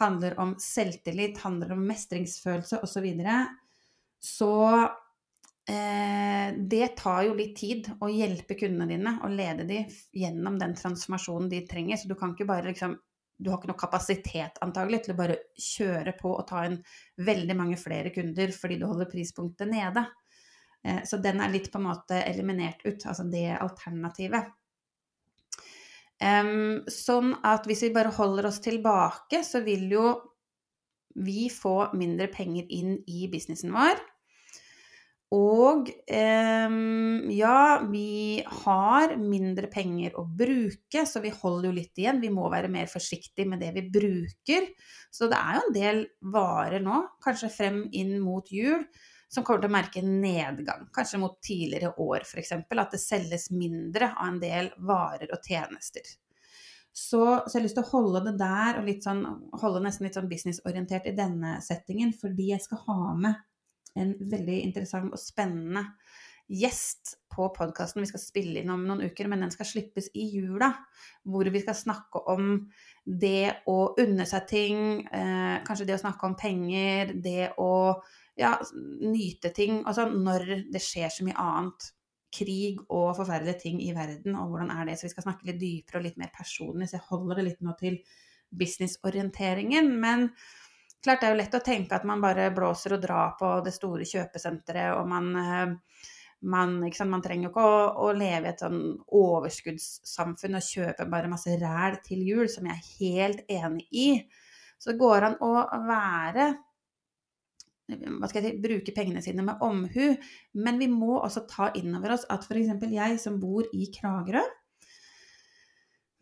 Handler 0.00 0.36
om 0.42 0.56
selvtillit, 0.60 1.38
handler 1.40 1.72
om 1.72 1.84
mestringsfølelse 1.88 2.82
osv. 2.82 2.92
Så, 2.98 3.02
videre. 3.04 3.36
så 4.20 4.52
eh, 5.70 6.52
det 6.58 6.90
tar 6.98 7.22
jo 7.28 7.36
litt 7.38 7.54
tid 7.56 7.88
å 8.02 8.10
hjelpe 8.12 8.58
kundene 8.60 8.90
dine 8.90 9.14
og 9.22 9.32
lede 9.38 9.64
dem 9.68 9.94
gjennom 10.12 10.58
den 10.60 10.76
transformasjonen 10.76 11.48
de 11.54 11.62
trenger. 11.70 12.02
Så 12.02 12.10
du 12.10 12.16
kan 12.18 12.34
ikke 12.34 12.50
bare 12.50 12.74
liksom 12.74 12.98
Du 13.36 13.50
har 13.50 13.58
ikke 13.58 13.70
noe 13.70 13.80
kapasitet 13.80 14.60
antagelig 14.64 15.02
til 15.04 15.14
å 15.14 15.18
bare 15.18 15.40
kjøre 15.60 16.14
på 16.18 16.32
og 16.32 16.46
ta 16.48 16.64
inn 16.68 16.78
veldig 17.26 17.56
mange 17.58 17.78
flere 17.80 18.12
kunder 18.14 18.52
fordi 18.56 18.78
du 18.80 18.86
holder 18.88 19.10
prispunktet 19.12 19.68
nede. 19.70 20.06
Eh, 20.84 21.02
så 21.04 21.20
den 21.20 21.42
er 21.44 21.52
litt 21.52 21.68
på 21.72 21.80
en 21.80 21.88
måte 21.90 22.22
eliminert 22.24 22.84
ut, 22.86 23.04
altså 23.04 23.26
det 23.28 23.50
alternativet. 23.58 24.54
Sånn 26.16 27.34
at 27.44 27.66
hvis 27.68 27.82
vi 27.84 27.92
bare 27.92 28.08
holder 28.16 28.46
oss 28.48 28.62
tilbake, 28.64 29.42
så 29.44 29.60
vil 29.60 29.82
jo 29.92 30.04
vi 31.16 31.48
få 31.52 31.90
mindre 31.96 32.28
penger 32.32 32.68
inn 32.72 32.98
i 33.08 33.26
businessen 33.32 33.72
vår. 33.74 34.00
Og 35.36 35.90
eh, 36.06 36.76
ja, 37.36 37.60
vi 37.90 38.42
har 38.62 39.16
mindre 39.20 39.68
penger 39.72 40.14
å 40.16 40.24
bruke, 40.24 41.02
så 41.04 41.20
vi 41.20 41.32
holder 41.34 41.68
jo 41.68 41.74
litt 41.76 42.00
igjen. 42.00 42.22
Vi 42.22 42.30
må 42.32 42.46
være 42.52 42.70
mer 42.72 42.88
forsiktige 42.88 43.48
med 43.50 43.60
det 43.60 43.72
vi 43.76 43.84
bruker. 43.92 44.70
Så 45.12 45.28
det 45.28 45.36
er 45.36 45.58
jo 45.58 45.64
en 45.66 45.76
del 45.76 46.00
varer 46.32 46.84
nå, 46.84 47.02
kanskje 47.24 47.52
frem 47.52 47.82
inn 47.96 48.16
mot 48.22 48.48
jul, 48.52 48.86
som 49.28 49.44
kommer 49.44 49.64
til 49.64 49.72
å 49.72 49.76
merke 49.76 50.04
nedgang, 50.06 50.86
kanskje 50.94 51.20
mot 51.20 51.34
tidligere 51.44 51.92
år 52.00 52.24
f.eks. 52.24 52.54
At 52.56 52.94
det 52.94 53.02
selges 53.02 53.50
mindre 53.52 54.12
av 54.14 54.30
en 54.30 54.38
del 54.40 54.70
varer 54.88 55.34
og 55.34 55.42
tjenester. 55.44 56.06
Så, 56.96 57.18
så, 57.44 57.50
jeg 57.50 57.58
har 57.58 57.66
lyst 57.66 57.76
til 57.76 57.84
å 57.84 57.90
holde 57.90 58.22
det 58.30 58.38
der, 58.40 58.78
og 58.80 58.86
sånn, 59.04 59.18
holde 59.60 59.82
nesten 59.84 60.06
litt 60.06 60.16
sånn 60.16 60.30
businessorientert 60.30 61.10
i 61.10 61.16
denne 61.18 61.58
settingen, 61.60 62.14
fordi 62.16 62.54
jeg 62.54 62.64
skal 62.64 62.80
ha 62.86 63.10
med 63.18 63.42
en 63.96 64.14
veldig 64.30 64.60
interessant 64.62 65.12
og 65.12 65.20
spennende 65.20 65.86
gjest 66.46 67.16
på 67.32 67.48
podkasten 67.54 68.04
vi 68.04 68.08
skal 68.08 68.22
spille 68.22 68.60
inn 68.60 68.70
om 68.70 68.84
noen 68.86 69.02
uker, 69.08 69.28
men 69.28 69.42
den 69.42 69.52
skal 69.54 69.68
slippes 69.68 70.08
i 70.14 70.28
jula. 70.36 70.70
Hvor 71.26 71.48
vi 71.52 71.62
skal 71.62 71.76
snakke 71.78 72.22
om 72.32 72.52
det 73.04 73.66
å 73.70 73.78
unne 73.98 74.26
seg 74.28 74.46
ting, 74.50 74.78
eh, 75.06 75.58
kanskje 75.66 75.88
det 75.88 75.98
å 75.98 76.04
snakke 76.04 76.28
om 76.28 76.36
penger, 76.38 77.12
det 77.22 77.50
å 77.58 78.00
ja, 78.38 78.54
nyte 79.02 79.50
ting. 79.56 79.82
Altså 79.84 80.06
når 80.12 80.70
det 80.72 80.82
skjer 80.82 81.12
så 81.12 81.26
mye 81.26 81.38
annet. 81.40 81.92
Krig 82.36 82.82
og 82.92 83.14
forferdelige 83.16 83.62
ting 83.62 83.78
i 83.80 83.94
verden, 83.96 84.34
og 84.36 84.50
hvordan 84.50 84.72
er 84.74 84.84
det. 84.84 84.98
Så 84.98 85.06
vi 85.06 85.14
skal 85.14 85.24
snakke 85.24 85.46
litt 85.48 85.60
dypere 85.60 86.02
og 86.02 86.04
litt 86.04 86.18
mer 86.20 86.32
personlig, 86.34 86.90
så 86.90 86.98
jeg 86.98 87.08
holder 87.08 87.38
det 87.38 87.44
litt 87.46 87.62
nå 87.64 87.72
til 87.80 87.96
businessorienteringen. 88.52 89.88
Men 90.02 90.26
klart 91.06 91.22
det 91.22 91.28
er 91.28 91.34
jo 91.34 91.40
lett 91.40 91.56
å 91.58 91.64
tenke 91.64 91.96
at 91.96 92.04
man 92.08 92.22
bare 92.22 92.50
blåser 92.54 92.96
og 92.96 93.02
drar 93.02 93.34
på 93.38 93.52
det 93.64 93.72
store 93.74 94.06
kjøpesenteret, 94.08 94.96
og 94.98 95.08
man 95.10 95.30
eh, 95.40 96.02
sant, 96.42 97.10
man, 97.10 97.24
trenger 97.24 97.48
jo 97.48 97.52
ikke 97.54 97.64
å, 97.64 97.80
å, 98.06 98.12
leve 98.16 98.50
i 98.50 98.52
et 98.52 98.62
sånn 98.62 98.82
overskuddssamfunn 99.18 100.58
og 100.58 100.68
kjøpe 100.68 101.08
bare 101.10 101.32
masse 101.32 101.56
ræl 101.60 101.98
til 102.04 102.22
jul, 102.26 102.46
som 102.52 102.68
jeg 102.68 102.76
er 102.76 102.92
helt 103.00 103.56
enig 103.62 103.88
i. 103.90 104.08
Så 104.76 104.92
det 104.92 105.00
går 105.00 105.30
an 105.30 105.38
å 105.44 105.52
være 105.88 106.52
hva 107.86 108.26
skal 108.26 108.42
jeg 108.42 108.56
si, 108.56 108.62
bruke 108.64 108.92
pengene 108.94 109.22
sine 109.22 109.44
med 109.46 109.60
omhu. 109.62 110.08
Men 110.58 110.80
vi 110.82 110.88
må 110.90 111.20
også 111.20 111.44
ta 111.46 111.70
inn 111.78 111.94
over 111.94 112.16
oss 112.16 112.26
at 112.32 112.42
f.eks. 112.42 112.72
jeg 112.90 113.20
som 113.22 113.38
bor 113.38 113.68
i 113.70 113.86
Kragerø 113.94 114.42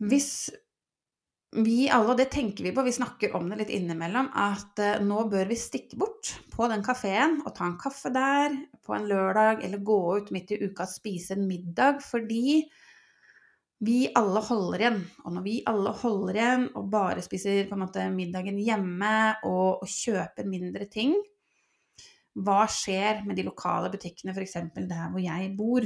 Hvis 0.05 0.29
vi 1.63 1.85
alle, 1.89 2.11
og 2.11 2.19
det 2.19 2.27
tenker 2.33 2.65
vi 2.67 2.73
på, 2.75 2.83
vi 2.85 2.93
snakker 2.95 3.35
om 3.37 3.47
det 3.49 3.61
litt 3.61 3.73
innimellom, 3.77 4.27
at 4.35 4.81
uh, 4.81 5.03
nå 5.03 5.25
bør 5.31 5.47
vi 5.49 5.57
stikke 5.59 5.99
bort 5.99 6.33
på 6.51 6.67
den 6.71 6.83
kafeen 6.85 7.39
og 7.45 7.53
ta 7.55 7.67
en 7.69 7.77
kaffe 7.79 8.11
der 8.13 8.55
på 8.85 8.95
en 8.95 9.07
lørdag, 9.09 9.63
eller 9.65 9.83
gå 9.85 9.99
ut 10.19 10.33
midt 10.35 10.55
i 10.55 10.59
uka 10.65 10.87
og 10.87 10.91
spise 10.91 11.37
en 11.37 11.47
middag, 11.49 12.01
fordi 12.05 12.63
vi 13.85 13.99
alle 14.15 14.41
holder 14.45 14.83
igjen. 14.83 14.99
Og 15.25 15.35
når 15.35 15.45
vi 15.45 15.55
alle 15.69 15.93
holder 16.01 16.39
igjen 16.39 16.67
og 16.79 16.89
bare 16.93 17.23
spiser 17.25 17.71
måte 17.77 18.07
middagen 18.13 18.59
hjemme 18.61 19.15
og, 19.45 19.83
og 19.83 19.89
kjøper 19.91 20.47
mindre 20.49 20.87
ting, 20.91 21.15
hva 22.35 22.65
skjer 22.67 23.23
med 23.27 23.37
de 23.39 23.45
lokale 23.47 23.91
butikkene, 23.93 24.33
f.eks. 24.35 24.57
der 24.75 25.11
hvor 25.11 25.21
jeg 25.23 25.53
bor? 25.57 25.85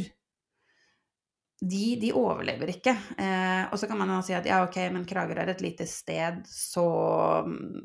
De, 1.60 1.98
de 2.00 2.14
overlever 2.16 2.72
ikke. 2.72 2.94
Eh, 3.20 3.66
og 3.68 3.76
så 3.80 3.88
kan 3.90 4.00
man 4.00 4.14
si 4.24 4.32
at 4.36 4.48
ja, 4.48 4.62
ok, 4.64 4.78
men 4.96 5.04
Kragerø 5.08 5.44
er 5.44 5.52
et 5.52 5.64
lite 5.64 5.84
sted, 5.90 6.40
så, 6.48 6.86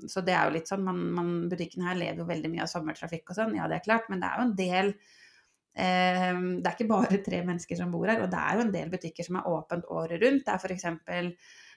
så 0.07 0.23
det 0.23 0.37
er 0.37 0.47
jo 0.47 0.55
litt 0.55 0.71
sånn 0.71 0.85
man, 0.87 1.01
man, 1.17 1.33
Butikkene 1.51 1.89
her 1.89 1.99
lever 1.99 2.23
jo 2.23 2.29
veldig 2.29 2.53
mye 2.53 2.63
av 2.63 2.71
sommertrafikk 2.71 3.33
og 3.33 3.41
sånn, 3.41 3.57
ja 3.59 3.67
det 3.71 3.81
er 3.81 3.87
klart, 3.89 4.07
men 4.13 4.23
det 4.23 4.31
er 4.31 4.39
jo 4.39 4.47
en 4.47 4.57
del 4.61 4.93
eh, 4.95 6.31
Det 6.61 6.71
er 6.71 6.77
ikke 6.77 6.93
bare 6.93 7.23
tre 7.27 7.43
mennesker 7.51 7.81
som 7.81 7.91
bor 7.95 8.07
her, 8.07 8.23
og 8.23 8.31
det 8.31 8.45
er 8.45 8.61
jo 8.61 8.67
en 8.69 8.75
del 8.79 8.95
butikker 8.95 9.27
som 9.27 9.41
er 9.41 9.51
åpent 9.51 9.91
året 9.91 10.23
rundt. 10.23 10.47
Det 10.47 10.55
er 10.55 10.63
f.eks. 10.63 10.87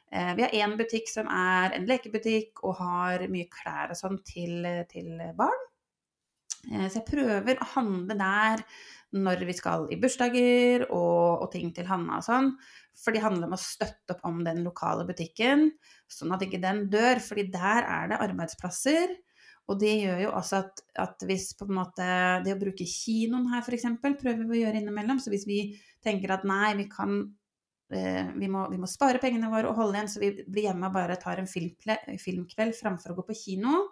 Eh, 0.07 0.33
vi 0.37 0.45
har 0.45 0.53
én 0.55 0.77
butikk 0.79 1.09
som 1.11 1.31
er 1.33 1.73
en 1.75 1.89
lekebutikk 1.89 2.61
og 2.61 2.77
har 2.83 3.25
mye 3.31 3.49
klær 3.51 3.95
og 3.95 3.99
sånn 3.99 4.21
til, 4.27 4.61
til 4.93 5.17
barn. 5.39 5.65
Eh, 6.71 6.87
så 6.89 6.99
jeg 6.99 7.07
prøver 7.07 7.59
å 7.61 7.71
handle 7.75 8.17
der 8.19 8.63
når 9.15 9.45
vi 9.47 9.55
skal 9.55 9.87
i 9.93 9.97
bursdager 10.01 10.87
og, 10.89 11.45
og 11.45 11.47
ting 11.53 11.71
til 11.75 11.87
Hanna 11.87 12.19
og 12.19 12.25
sånn. 12.25 12.51
For 12.97 13.15
det 13.15 13.23
handler 13.23 13.47
om 13.47 13.55
å 13.55 13.61
støtte 13.61 14.15
opp 14.15 14.25
om 14.27 14.41
den 14.45 14.63
lokale 14.65 15.05
butikken, 15.07 15.69
sånn 16.11 16.33
at 16.35 16.43
ikke 16.43 16.59
den 16.63 16.87
dør. 16.91 17.21
fordi 17.23 17.47
der 17.53 17.87
er 17.87 18.11
det 18.11 18.21
arbeidsplasser. 18.25 19.15
Og 19.67 19.79
det 19.79 19.93
gjør 19.99 20.21
jo 20.25 20.29
også 20.31 20.61
at, 20.61 20.83
at 20.95 21.23
hvis 21.27 21.49
på 21.59 21.65
en 21.67 21.75
måte 21.75 22.05
Det 22.45 22.53
å 22.53 22.59
bruke 22.59 22.85
kinoen 22.87 23.49
her, 23.51 23.65
f.eks., 23.65 23.85
prøver 23.99 24.45
vi 24.45 24.59
å 24.59 24.61
gjøre 24.61 24.79
innimellom. 24.79 25.19
Så 25.19 25.31
hvis 25.33 25.47
vi 25.47 25.59
tenker 26.03 26.33
at 26.33 26.47
nei, 26.47 26.71
vi 26.79 26.87
kan 26.91 27.19
eh, 27.91 28.31
vi, 28.35 28.47
må, 28.47 28.65
vi 28.71 28.79
må 28.79 28.87
spare 28.89 29.19
pengene 29.23 29.51
våre 29.51 29.69
og 29.71 29.79
holde 29.79 29.99
igjen, 29.99 30.11
så 30.11 30.23
vi 30.23 30.31
blir 30.47 30.69
hjemme 30.69 30.87
og 30.87 30.95
bare 30.95 31.19
tar 31.19 31.43
en 31.43 31.51
filmkveld 31.51 32.75
framfor 32.79 33.13
å 33.13 33.19
gå 33.19 33.27
på 33.27 33.39
kino, 33.43 33.83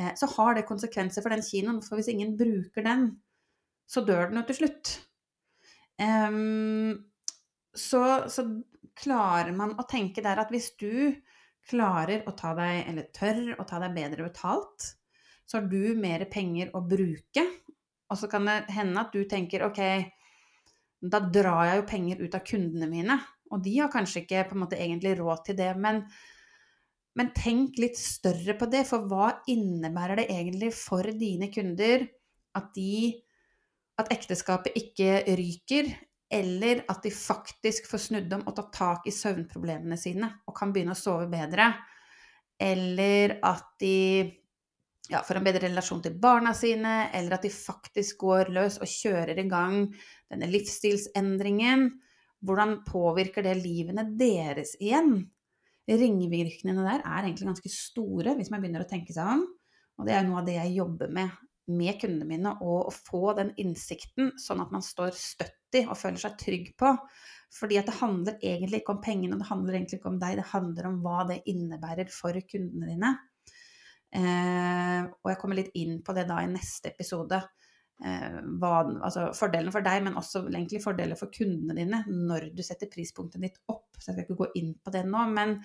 Eh, 0.00 0.14
så 0.16 0.26
har 0.26 0.54
det 0.54 0.66
konsekvenser 0.68 1.22
for 1.22 1.34
den 1.34 1.44
kinoen. 1.44 1.82
For 1.84 1.98
hvis 1.98 2.10
ingen 2.12 2.34
bruker 2.38 2.86
den, 2.86 3.12
så 3.86 4.02
dør 4.06 4.30
den 4.30 4.40
jo 4.40 4.46
til 4.48 4.60
slutt. 4.62 4.94
Um, 6.00 7.04
så, 7.74 8.04
så, 8.30 8.48
klarer 8.94 9.50
man 9.50 9.72
å 9.74 9.82
tenke 9.90 10.22
der 10.22 10.38
at 10.38 10.52
hvis 10.54 10.68
du 10.78 11.10
klarer 11.66 12.20
å 12.30 12.34
ta 12.38 12.52
deg, 12.54 12.84
eller 12.92 13.08
tør 13.10 13.56
å 13.58 13.64
ta 13.66 13.80
deg 13.82 13.96
bedre 13.96 14.28
betalt, 14.28 14.84
så 15.42 15.58
har 15.58 15.66
du 15.66 15.96
mer 15.98 16.22
penger 16.30 16.70
å 16.78 16.82
bruke. 16.86 17.42
Og 18.06 18.20
så 18.20 18.28
kan 18.30 18.46
det 18.46 18.60
hende 18.76 19.02
at 19.02 19.10
du 19.10 19.24
tenker 19.26 19.64
ok, 19.66 19.80
da 21.02 21.18
drar 21.26 21.64
jeg 21.66 21.80
jo 21.80 21.88
penger 21.90 22.22
ut 22.22 22.38
av 22.38 22.46
kundene 22.46 22.90
mine. 22.92 23.18
Og 23.50 23.66
de 23.66 23.74
har 23.80 23.90
kanskje 23.90 24.22
ikke 24.22 24.46
på 24.46 24.54
en 24.54 24.62
måte 24.62 24.78
egentlig 24.78 25.16
råd 25.18 25.42
til 25.48 25.58
det, 25.58 25.72
men 25.74 26.04
men 27.14 27.30
tenk 27.30 27.76
litt 27.78 27.98
større 27.98 28.56
på 28.58 28.66
det, 28.70 28.82
for 28.88 29.06
hva 29.10 29.28
innebærer 29.50 30.18
det 30.18 30.30
egentlig 30.34 30.72
for 30.74 31.06
dine 31.14 31.46
kunder 31.54 32.02
at, 32.58 32.72
de, 32.74 33.12
at 34.00 34.10
ekteskapet 34.14 34.76
ikke 34.78 35.22
ryker, 35.38 35.90
eller 36.34 36.82
at 36.90 37.04
de 37.04 37.12
faktisk 37.14 37.86
får 37.90 38.02
snudd 38.08 38.32
om 38.34 38.46
og 38.48 38.56
tatt 38.56 38.72
tak 38.74 39.04
i 39.06 39.14
søvnproblemene 39.14 39.98
sine 40.00 40.30
og 40.48 40.56
kan 40.56 40.72
begynne 40.74 40.96
å 40.96 40.98
sove 40.98 41.28
bedre? 41.30 41.68
Eller 42.58 43.36
at 43.44 43.74
de 43.82 43.98
ja, 45.10 45.20
får 45.20 45.38
en 45.38 45.46
bedre 45.46 45.68
relasjon 45.68 46.02
til 46.02 46.16
barna 46.18 46.54
sine, 46.56 47.10
eller 47.14 47.36
at 47.36 47.44
de 47.44 47.52
faktisk 47.52 48.22
går 48.24 48.50
løs 48.54 48.80
og 48.80 48.88
kjører 48.88 49.38
i 49.38 49.46
gang 49.50 49.78
denne 50.32 50.48
livsstilsendringen. 50.50 51.86
Hvordan 52.44 52.80
påvirker 52.88 53.44
det 53.44 53.58
livene 53.60 54.08
deres 54.18 54.74
igjen? 54.80 55.22
ringvirkningene 55.84 56.84
der 56.86 57.02
er 57.04 57.26
egentlig 57.26 57.50
ganske 57.50 57.70
store, 57.72 58.32
hvis 58.38 58.50
man 58.52 58.62
begynner 58.62 58.84
å 58.86 58.88
tenke 58.88 59.12
seg 59.12 59.28
om. 59.34 59.42
Og 60.00 60.08
det 60.08 60.14
er 60.16 60.24
noe 60.26 60.40
av 60.40 60.46
det 60.48 60.56
jeg 60.56 60.78
jobber 60.78 61.10
med 61.12 61.34
med 61.72 61.98
kundene 62.00 62.28
mine, 62.28 62.54
og 62.64 62.90
å 62.90 62.94
få 62.94 63.34
den 63.38 63.52
innsikten, 63.60 64.34
sånn 64.40 64.62
at 64.64 64.72
man 64.74 64.84
står 64.84 65.14
støtt 65.16 65.78
i 65.78 65.84
og 65.88 65.98
føler 65.98 66.20
seg 66.22 66.36
trygg 66.40 66.72
på. 66.78 66.92
Fordi 67.54 67.78
at 67.78 67.88
det 67.88 67.98
handler 68.00 68.40
egentlig 68.42 68.82
ikke 68.82 68.96
om 68.96 69.02
pengene, 69.04 69.38
det 69.38 69.48
handler 69.48 69.78
egentlig 69.78 70.00
ikke 70.00 70.10
om 70.10 70.20
deg, 70.22 70.38
det 70.40 70.50
handler 70.50 70.88
om 70.90 71.00
hva 71.04 71.24
det 71.28 71.42
innebærer 71.50 72.10
for 72.12 72.38
kundene 72.50 72.90
dine. 72.90 73.12
Eh, 74.14 75.02
og 75.06 75.30
jeg 75.30 75.38
kommer 75.40 75.58
litt 75.58 75.74
inn 75.78 76.00
på 76.06 76.14
det 76.14 76.26
da 76.28 76.40
i 76.42 76.50
neste 76.50 76.92
episode. 76.92 77.40
Eh, 78.04 78.38
hva, 78.58 78.72
altså 79.06 79.28
fordelen 79.38 79.74
for 79.74 79.86
deg, 79.86 80.02
men 80.06 80.18
også 80.18 80.44
egentlig 80.48 80.82
fordeler 80.82 81.18
for 81.18 81.30
kundene 81.34 81.76
dine 81.78 82.02
når 82.10 82.50
du 82.54 82.62
setter 82.66 82.90
prispunktet 82.90 83.42
ditt 83.42 83.60
opp. 83.70 83.94
Så 83.98 84.10
jeg 84.10 84.16
skal 84.16 84.24
ikke 84.26 84.40
gå 84.42 84.50
inn 84.60 84.74
på 84.82 84.94
det 84.94 85.04
nå. 85.06 85.26
Men, 85.34 85.60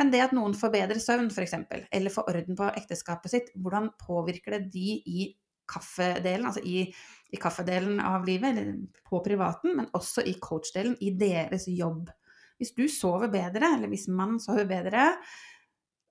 men 0.00 0.10
det 0.12 0.22
at 0.24 0.34
noen 0.36 0.54
får 0.56 0.72
bedre 0.72 1.00
søvn, 1.02 1.28
f.eks., 1.32 1.54
eller 1.92 2.12
får 2.14 2.30
orden 2.32 2.58
på 2.58 2.70
ekteskapet 2.72 3.34
sitt, 3.34 3.52
hvordan 3.60 3.90
påvirker 4.00 4.56
det 4.56 4.70
de 4.72 4.96
i 5.04 5.26
kaffedelen, 5.72 6.48
altså 6.48 6.62
i, 6.64 6.86
i 7.32 7.40
kaffedelen 7.40 8.00
av 8.02 8.26
livet, 8.26 8.50
eller 8.50 9.04
på 9.08 9.20
privaten, 9.24 9.76
men 9.78 9.90
også 9.96 10.24
i 10.28 10.34
coachdelen, 10.42 10.96
i 11.00 11.12
deres 11.18 11.68
jobb. 11.70 12.10
Hvis 12.60 12.74
du 12.76 12.86
sover 12.92 13.30
bedre, 13.32 13.74
eller 13.76 13.90
hvis 13.92 14.08
man 14.12 14.38
sover 14.42 14.68
bedre, 14.68 15.10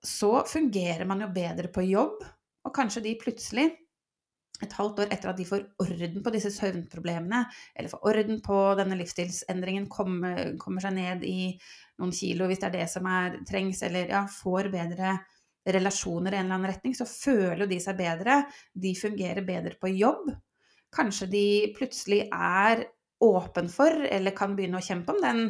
så 0.02 0.42
fungerer 0.50 1.06
man 1.10 1.22
jo 1.26 1.30
bedre 1.34 1.70
på 1.74 1.86
jobb, 1.90 2.22
og 2.66 2.76
kanskje 2.76 3.06
de 3.06 3.18
plutselig 3.22 3.68
et 4.62 4.74
halvt 4.78 5.04
år 5.04 5.14
etter 5.14 5.32
at 5.32 5.40
de 5.40 5.48
får 5.48 5.66
orden 5.84 6.24
på 6.24 6.34
disse 6.34 6.52
søvnproblemene, 6.54 7.44
eller 7.76 7.92
får 7.92 8.08
orden 8.12 8.42
på 8.46 8.60
denne 8.80 8.98
livsstilsendringen, 9.00 9.88
kommer, 9.92 10.56
kommer, 10.62 10.84
seg 10.84 10.96
ned 10.98 11.26
i 11.28 11.52
noen 12.02 12.14
kilo 12.16 12.48
hvis 12.50 12.62
det 12.62 12.70
er 12.70 12.78
det 12.80 12.88
som 12.94 13.10
er, 13.10 13.42
trengs, 13.48 13.82
eller 13.88 14.14
ja, 14.14 14.24
får 14.30 14.72
bedre 14.74 15.18
relasjoner 15.72 16.34
i 16.34 16.40
en 16.40 16.48
eller 16.48 16.58
annen 16.58 16.72
retning, 16.72 16.96
så 16.98 17.06
føler 17.06 17.70
de 17.70 17.78
seg 17.82 18.00
bedre. 18.00 18.42
De 18.74 18.96
fungerer 18.98 19.46
bedre 19.46 19.78
på 19.82 19.92
jobb. 19.94 20.32
Kanskje 20.92 21.30
de 21.32 21.46
plutselig 21.78 22.24
er 22.34 22.88
åpen 23.22 23.70
for, 23.70 23.94
eller 24.10 24.34
kan 24.38 24.56
begynne 24.58 24.82
å 24.82 24.86
kjempe 24.86 25.14
om 25.14 25.22
den 25.22 25.44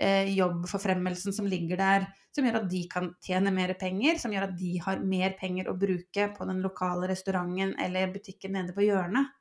eh, 0.00 0.30
jobbforfremmelsen 0.36 1.34
som 1.34 1.48
ligger 1.50 1.80
der, 1.80 2.08
som 2.34 2.46
gjør 2.46 2.60
at 2.62 2.68
de 2.70 2.82
kan 2.90 3.10
tjene 3.24 3.52
mer 3.54 3.74
penger, 3.80 4.18
som 4.22 4.34
gjør 4.34 4.48
at 4.48 4.58
de 4.58 4.74
har 4.84 5.00
mer 5.02 5.34
penger 5.38 5.70
å 5.70 5.78
bruke 5.78 6.28
på 6.36 6.48
den 6.48 6.62
lokale 6.64 7.10
restauranten 7.10 7.74
eller 7.82 8.12
butikken 8.14 8.54
nede 8.56 8.76
på 8.76 8.86
hjørnet. 8.86 9.32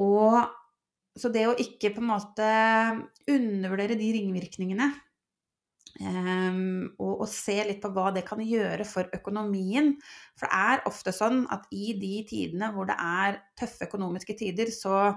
Og 0.00 0.40
så 1.18 1.30
det 1.32 1.46
å 1.48 1.58
ikke 1.58 1.92
på 1.94 2.02
en 2.02 2.10
måte 2.10 2.50
undervurdere 3.30 3.96
de 3.98 4.10
ringvirkningene 4.14 4.86
um, 6.00 6.86
og, 7.00 7.12
og, 7.24 7.26
se 7.30 7.56
litt 7.66 7.80
på 7.82 7.90
hva 7.94 8.10
det 8.14 8.22
kan 8.28 8.40
gjøre 8.44 8.86
for 8.88 9.10
økonomien 9.16 9.92
For 10.38 10.46
det 10.46 10.60
er 10.70 10.84
ofte 10.88 11.12
sånn 11.14 11.42
at 11.52 11.66
i 11.74 11.92
de 11.98 12.14
tidene 12.30 12.70
hvor 12.74 12.88
det 12.88 12.96
er 12.96 13.40
tøffe 13.58 13.88
økonomiske 13.90 14.38
tider, 14.38 14.70
så 14.72 15.10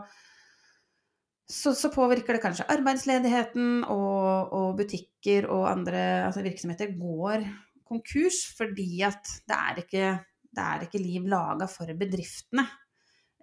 så, 1.50 1.74
så, 1.76 1.90
påvirker 1.92 2.38
det 2.38 2.42
kanskje 2.44 2.68
arbeidsledigheten, 2.72 3.84
og, 3.92 4.54
og 4.56 4.78
butikker 4.80 5.50
og 5.52 5.68
andre 5.72 6.04
altså 6.28 6.44
virksomheter 6.46 6.94
går 6.96 7.44
konkurs 7.88 8.46
fordi 8.58 9.04
at 9.06 9.28
det 9.50 9.58
er 9.58 9.82
ikke, 9.84 10.06
det 10.54 10.64
er 10.64 10.86
ikke 10.88 11.04
liv 11.04 11.28
laga 11.30 11.68
for 11.70 11.92
bedriftene. 12.00 12.66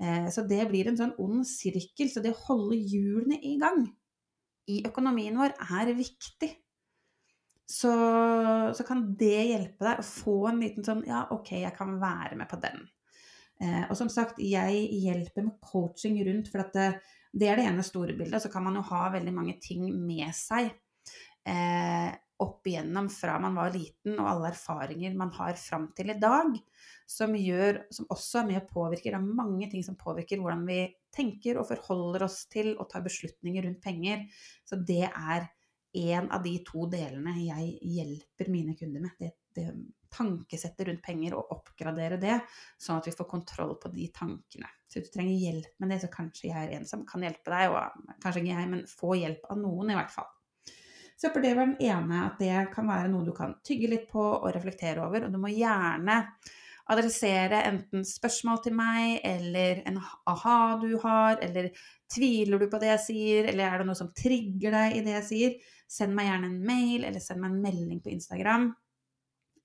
Eh, 0.00 0.28
så 0.32 0.46
det 0.48 0.64
blir 0.70 0.88
en 0.88 0.98
sånn 0.98 1.14
ond 1.20 1.44
sirkel. 1.48 2.10
Så 2.10 2.22
det 2.24 2.32
å 2.34 2.42
holde 2.48 2.78
hjulene 2.78 3.40
i 3.44 3.56
gang 3.60 3.84
i 4.70 4.80
økonomien 4.86 5.36
vår 5.38 5.56
er 5.76 5.92
viktig. 5.98 6.50
Så, 7.70 7.92
så, 8.74 8.82
kan 8.82 9.04
det 9.18 9.44
hjelpe 9.52 9.86
deg 9.86 10.00
å 10.00 10.06
få 10.06 10.36
en 10.50 10.58
liten 10.58 10.82
sånn 10.86 11.04
Ja, 11.06 11.28
ok, 11.30 11.52
jeg 11.60 11.74
kan 11.76 12.00
være 12.02 12.38
med 12.40 12.50
på 12.50 12.58
den. 12.62 12.82
Eh, 13.62 13.84
og 13.84 13.94
som 13.98 14.10
sagt, 14.10 14.40
jeg 14.42 14.86
hjelper 15.04 15.46
med 15.46 15.60
coaching 15.62 16.16
rundt, 16.26 16.48
for 16.50 16.64
at 16.64 16.74
det, 16.74 16.88
det, 17.32 17.48
er 17.48 17.60
det 17.60 17.68
ene 17.70 17.84
store 17.86 18.16
bildet. 18.18 18.42
Så 18.42 18.50
kan 18.52 18.64
man 18.66 18.78
jo 18.78 18.86
ha 18.90 19.06
veldig 19.14 19.34
mange 19.34 19.56
ting 19.62 19.86
med 19.94 20.32
seg 20.36 20.70
eh, 21.48 22.10
opp 22.40 22.66
igjennom 22.66 23.10
fra 23.12 23.36
man 23.42 23.56
var 23.58 23.72
liten, 23.74 24.16
og 24.16 24.28
alle 24.30 24.50
erfaringer 24.54 25.16
man 25.18 25.32
har 25.36 25.58
fram 25.60 25.90
til 25.96 26.12
i 26.14 26.18
dag, 26.20 26.54
som, 27.10 27.36
gjør, 27.36 27.82
som 27.92 28.08
også 28.12 28.40
er 28.40 28.48
med 28.48 28.60
og 28.62 28.70
påvirker. 28.72 29.12
Det 29.12 29.20
er 29.20 29.40
mange 29.42 29.68
ting 29.72 29.84
som 29.84 29.98
påvirker 30.00 30.40
hvordan 30.40 30.64
vi 30.68 30.82
tenker 31.14 31.60
og 31.60 31.68
forholder 31.68 32.24
oss 32.26 32.44
til 32.52 32.72
og 32.76 32.88
tar 32.90 33.04
beslutninger 33.04 33.66
rundt 33.66 33.82
penger. 33.84 34.24
Så 34.64 34.78
det 34.78 35.04
er 35.10 35.48
en 36.00 36.30
av 36.30 36.44
de 36.46 36.54
to 36.66 36.86
delene 36.90 37.34
jeg 37.42 37.72
hjelper 37.96 38.52
mine 38.52 38.76
kunder 38.78 39.04
med. 39.04 39.16
Det, 39.18 39.32
det 39.58 39.66
tankesettet 40.14 40.88
rundt 40.88 41.02
penger 41.04 41.36
og 41.38 41.54
oppgradere 41.56 42.18
det, 42.20 42.40
sånn 42.80 43.00
at 43.00 43.08
vi 43.08 43.14
får 43.16 43.30
kontroll 43.30 43.76
på 43.80 43.92
de 43.94 44.08
tankene. 44.14 44.70
Så 44.90 44.98
hvis 44.98 45.10
du 45.10 45.16
trenger 45.16 45.46
hjelp 45.46 45.80
med 45.82 45.94
det, 45.94 46.00
så 46.02 46.10
kanskje 46.12 46.50
jeg 46.50 46.66
er 46.66 46.76
en 46.76 46.86
som 46.88 47.06
kan 47.06 47.22
hjelpe 47.24 47.52
deg, 47.52 47.70
og 47.70 48.16
kanskje 48.22 48.42
ikke 48.42 48.54
jeg, 48.56 48.70
men 48.74 48.86
få 48.90 49.16
hjelp 49.20 49.50
av 49.52 49.60
noen 49.62 49.92
i 49.92 49.98
hvert 49.98 50.14
fall. 50.14 50.30
Så 51.20 51.28
for 51.28 51.44
det 51.44 51.52
var 51.52 51.68
den 51.68 51.82
ene, 51.84 52.24
at 52.30 52.40
det 52.40 52.72
kan 52.72 52.88
være 52.88 53.10
noe 53.12 53.26
du 53.26 53.34
kan 53.36 53.52
tygge 53.66 53.90
litt 53.92 54.06
på 54.08 54.22
og 54.24 54.48
reflektere 54.54 55.02
over. 55.04 55.26
Og 55.26 55.34
du 55.34 55.36
må 55.42 55.50
gjerne 55.52 56.22
adressere 56.90 57.60
enten 57.68 58.06
spørsmål 58.08 58.62
til 58.64 58.74
meg, 58.78 59.20
eller 59.28 59.82
en 59.86 60.00
aha 60.00 60.78
du 60.80 60.94
har, 61.02 61.36
eller 61.44 61.68
tviler 62.10 62.58
du 62.58 62.70
på 62.72 62.80
det 62.82 62.94
jeg 62.94 63.04
sier, 63.04 63.50
eller 63.52 63.68
er 63.68 63.82
det 63.82 63.90
noe 63.90 64.00
som 64.00 64.10
trigger 64.16 64.74
deg 64.74 64.96
i 64.96 65.04
det 65.06 65.14
jeg 65.18 65.26
sier? 65.28 65.58
Send 65.90 66.16
meg 66.16 66.30
gjerne 66.30 66.50
en 66.50 66.64
mail, 66.66 67.04
eller 67.04 67.22
send 67.22 67.42
meg 67.42 67.52
en 67.52 67.62
melding 67.68 68.00
på 68.02 68.14
Instagram. 68.14 68.70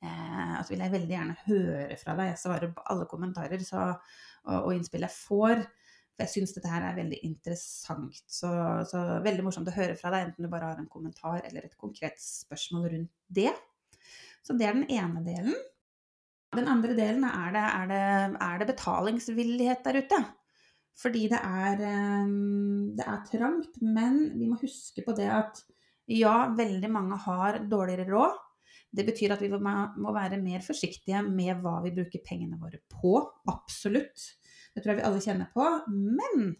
Eh, 0.03 0.55
så 0.61 0.73
vil 0.73 0.83
jeg 0.83 0.93
veldig 0.93 1.13
gjerne 1.13 1.37
høre 1.45 1.97
fra 2.01 2.15
deg. 2.19 2.31
Jeg 2.33 2.41
svarer 2.41 2.71
på 2.75 2.85
alle 2.91 3.07
kommentarer 3.09 3.65
så, 3.65 3.89
og, 4.45 4.55
og 4.57 4.71
innspill 4.75 5.05
jeg 5.07 5.15
får. 5.15 5.65
For 6.15 6.23
jeg 6.23 6.31
syns 6.31 6.55
dette 6.55 6.71
her 6.71 6.87
er 6.87 6.97
veldig 6.97 7.19
interessant. 7.27 8.21
Så, 8.31 8.49
så, 8.87 9.03
veldig 9.25 9.45
morsomt 9.47 9.71
å 9.71 9.75
høre 9.75 9.97
fra 9.99 10.13
deg, 10.13 10.29
enten 10.29 10.47
du 10.47 10.51
bare 10.51 10.71
har 10.71 10.81
en 10.81 10.91
kommentar 10.91 11.41
eller 11.43 11.67
et 11.67 11.79
konkret 11.79 12.19
spørsmål 12.23 12.89
rundt 12.93 13.11
det. 13.27 13.51
Så 14.45 14.55
det 14.55 14.69
er 14.69 14.77
den 14.77 14.87
ene 14.93 15.23
delen. 15.25 15.57
Den 16.55 16.69
andre 16.71 16.95
delen 16.95 17.25
er 17.27 17.51
det, 17.51 17.63
er 17.67 17.87
det, 17.89 18.01
er 18.45 18.59
det 18.61 18.69
betalingsvillighet 18.69 19.83
der 19.83 19.99
ute. 20.05 20.21
Fordi 20.95 21.25
det 21.27 21.39
er, 21.43 21.81
ehm, 21.83 22.95
det 22.95 23.03
er 23.03 23.23
trangt, 23.27 23.81
men 23.83 24.29
vi 24.37 24.47
må 24.47 24.55
huske 24.61 25.03
på 25.03 25.15
det 25.17 25.27
at 25.27 25.59
ja, 26.07 26.53
veldig 26.55 26.91
mange 26.93 27.17
har 27.25 27.59
dårligere 27.67 28.07
råd. 28.07 28.37
Det 28.95 29.05
betyr 29.07 29.35
at 29.35 29.43
vi 29.43 29.49
må 29.51 30.13
være 30.15 30.39
mer 30.41 30.63
forsiktige 30.65 31.21
med 31.27 31.61
hva 31.63 31.79
vi 31.83 31.93
bruker 31.95 32.23
pengene 32.25 32.59
våre 32.61 32.79
på. 32.91 33.17
Absolutt. 33.51 34.29
Det 34.73 34.83
tror 34.83 34.93
jeg 34.93 35.01
vi 35.01 35.07
alle 35.09 35.23
kjenner 35.23 35.51
på. 35.53 35.67
Men 35.91 36.53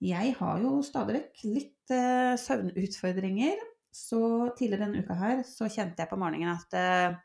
jeg 0.00 0.34
har 0.38 0.62
jo 0.62 0.78
stadig 0.84 1.18
vekk 1.18 1.42
litt 1.48 1.92
uh, 1.92 2.36
søvnutfordringer. 2.40 3.60
Så 3.92 4.22
tidligere 4.56 4.86
denne 4.86 5.02
uka 5.02 5.16
her 5.18 5.42
så 5.44 5.68
kjente 5.68 6.00
jeg 6.00 6.10
på 6.12 6.18
morgenen 6.20 6.54
at 6.54 6.76
uh, 6.78 7.18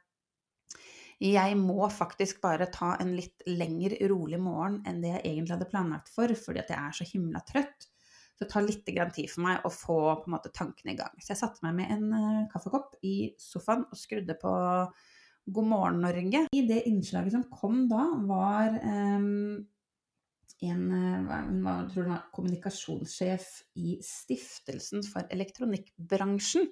jeg 1.24 1.56
må 1.56 1.88
faktisk 1.94 2.42
bare 2.44 2.68
ta 2.74 2.96
en 3.00 3.14
litt 3.16 3.46
lengre, 3.48 4.02
rolig 4.12 4.40
morgen 4.42 4.82
enn 4.88 5.00
det 5.04 5.14
jeg 5.14 5.22
egentlig 5.30 5.56
hadde 5.56 5.70
planlagt 5.72 6.12
for, 6.12 6.32
fordi 6.36 6.60
at 6.60 6.74
jeg 6.74 6.82
er 6.82 6.98
så 6.98 7.08
himla 7.08 7.44
trøtt. 7.48 7.88
Så 8.36 8.44
det 8.44 8.52
tar 8.52 8.66
litt 8.66 8.84
tid 8.86 9.30
for 9.32 9.46
meg 9.46 9.64
å 9.64 9.72
få 9.72 10.00
måte, 10.32 10.52
tankene 10.52 10.92
i 10.92 10.98
gang. 11.00 11.14
Så 11.24 11.32
jeg 11.32 11.40
satte 11.40 11.64
meg 11.64 11.78
med 11.78 11.94
en 11.96 12.10
uh, 12.12 12.42
kaffekopp 12.52 12.98
i 13.08 13.32
sofaen 13.40 13.86
og 13.88 13.96
skrudde 14.00 14.36
på 14.42 14.52
God 15.56 15.70
morgen 15.70 16.02
Norge. 16.04 16.42
I 16.52 16.66
det 16.68 16.82
innslaget 16.90 17.38
som 17.38 17.46
kom 17.48 17.86
da, 17.88 18.04
var 18.28 18.76
um, 18.84 19.64
en 20.66 20.84
eh, 20.92 21.26
var, 21.64 21.90
tror 21.92 22.08
hun 22.08 22.14
var 22.14 22.28
kommunikasjonssjef 22.36 23.48
i 23.82 23.98
Stiftelsen 24.04 25.04
for 25.08 25.28
elektronikkbransjen, 25.36 26.70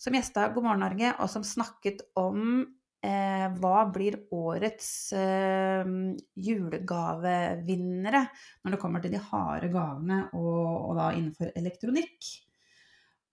som 0.00 0.16
gjesta 0.16 0.48
God 0.54 0.68
morgen 0.68 0.84
Norge, 0.84 1.12
og 1.18 1.30
som 1.32 1.44
snakket 1.46 2.06
om 2.20 2.62
eh, 3.06 3.46
hva 3.60 3.86
blir 3.92 4.18
årets 4.36 4.90
eh, 5.16 5.88
julegavevinnere 6.48 8.22
når 8.62 8.76
det 8.76 8.80
kommer 8.82 9.04
til 9.04 9.14
de 9.14 9.24
harde 9.30 9.70
gavene, 9.72 10.22
og, 10.36 10.90
og 10.90 10.94
da 11.00 11.10
innenfor 11.16 11.52
elektronikk. 11.56 12.30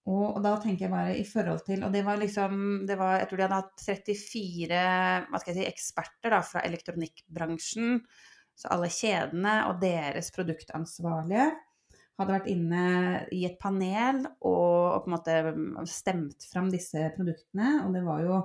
Og, 0.08 0.40
da 0.40 0.54
tenker 0.64 0.86
jeg 0.86 0.94
bare 0.94 1.16
i 1.20 1.26
forhold 1.28 1.66
til 1.68 1.82
Og 1.84 1.92
det 1.92 2.00
var 2.08 2.16
liksom 2.16 2.86
det 2.88 2.96
var, 2.96 3.18
Jeg 3.20 3.28
tror 3.28 3.40
de 3.42 3.44
hadde 3.44 3.58
hatt 3.58 3.82
34 3.84 4.78
hva 5.28 5.42
skal 5.42 5.52
jeg 5.52 5.58
si, 5.58 5.66
eksperter 5.68 6.32
da, 6.32 6.40
fra 6.48 6.62
elektronikkbransjen 6.64 7.98
så 8.58 8.72
alle 8.74 8.90
kjedene 8.90 9.56
og 9.70 9.82
deres 9.84 10.32
produktansvarlige 10.34 11.50
hadde 12.18 12.34
vært 12.34 12.48
inne 12.50 12.86
i 13.36 13.44
et 13.46 13.60
panel 13.62 14.24
og, 14.26 14.96
og 14.96 15.04
på 15.04 15.12
en 15.12 15.14
måte 15.14 15.36
stemt 15.92 16.48
fram 16.50 16.72
disse 16.74 17.12
produktene. 17.14 17.84
Og 17.86 17.94
det 17.94 18.02
var 18.08 18.24
jo 18.26 18.40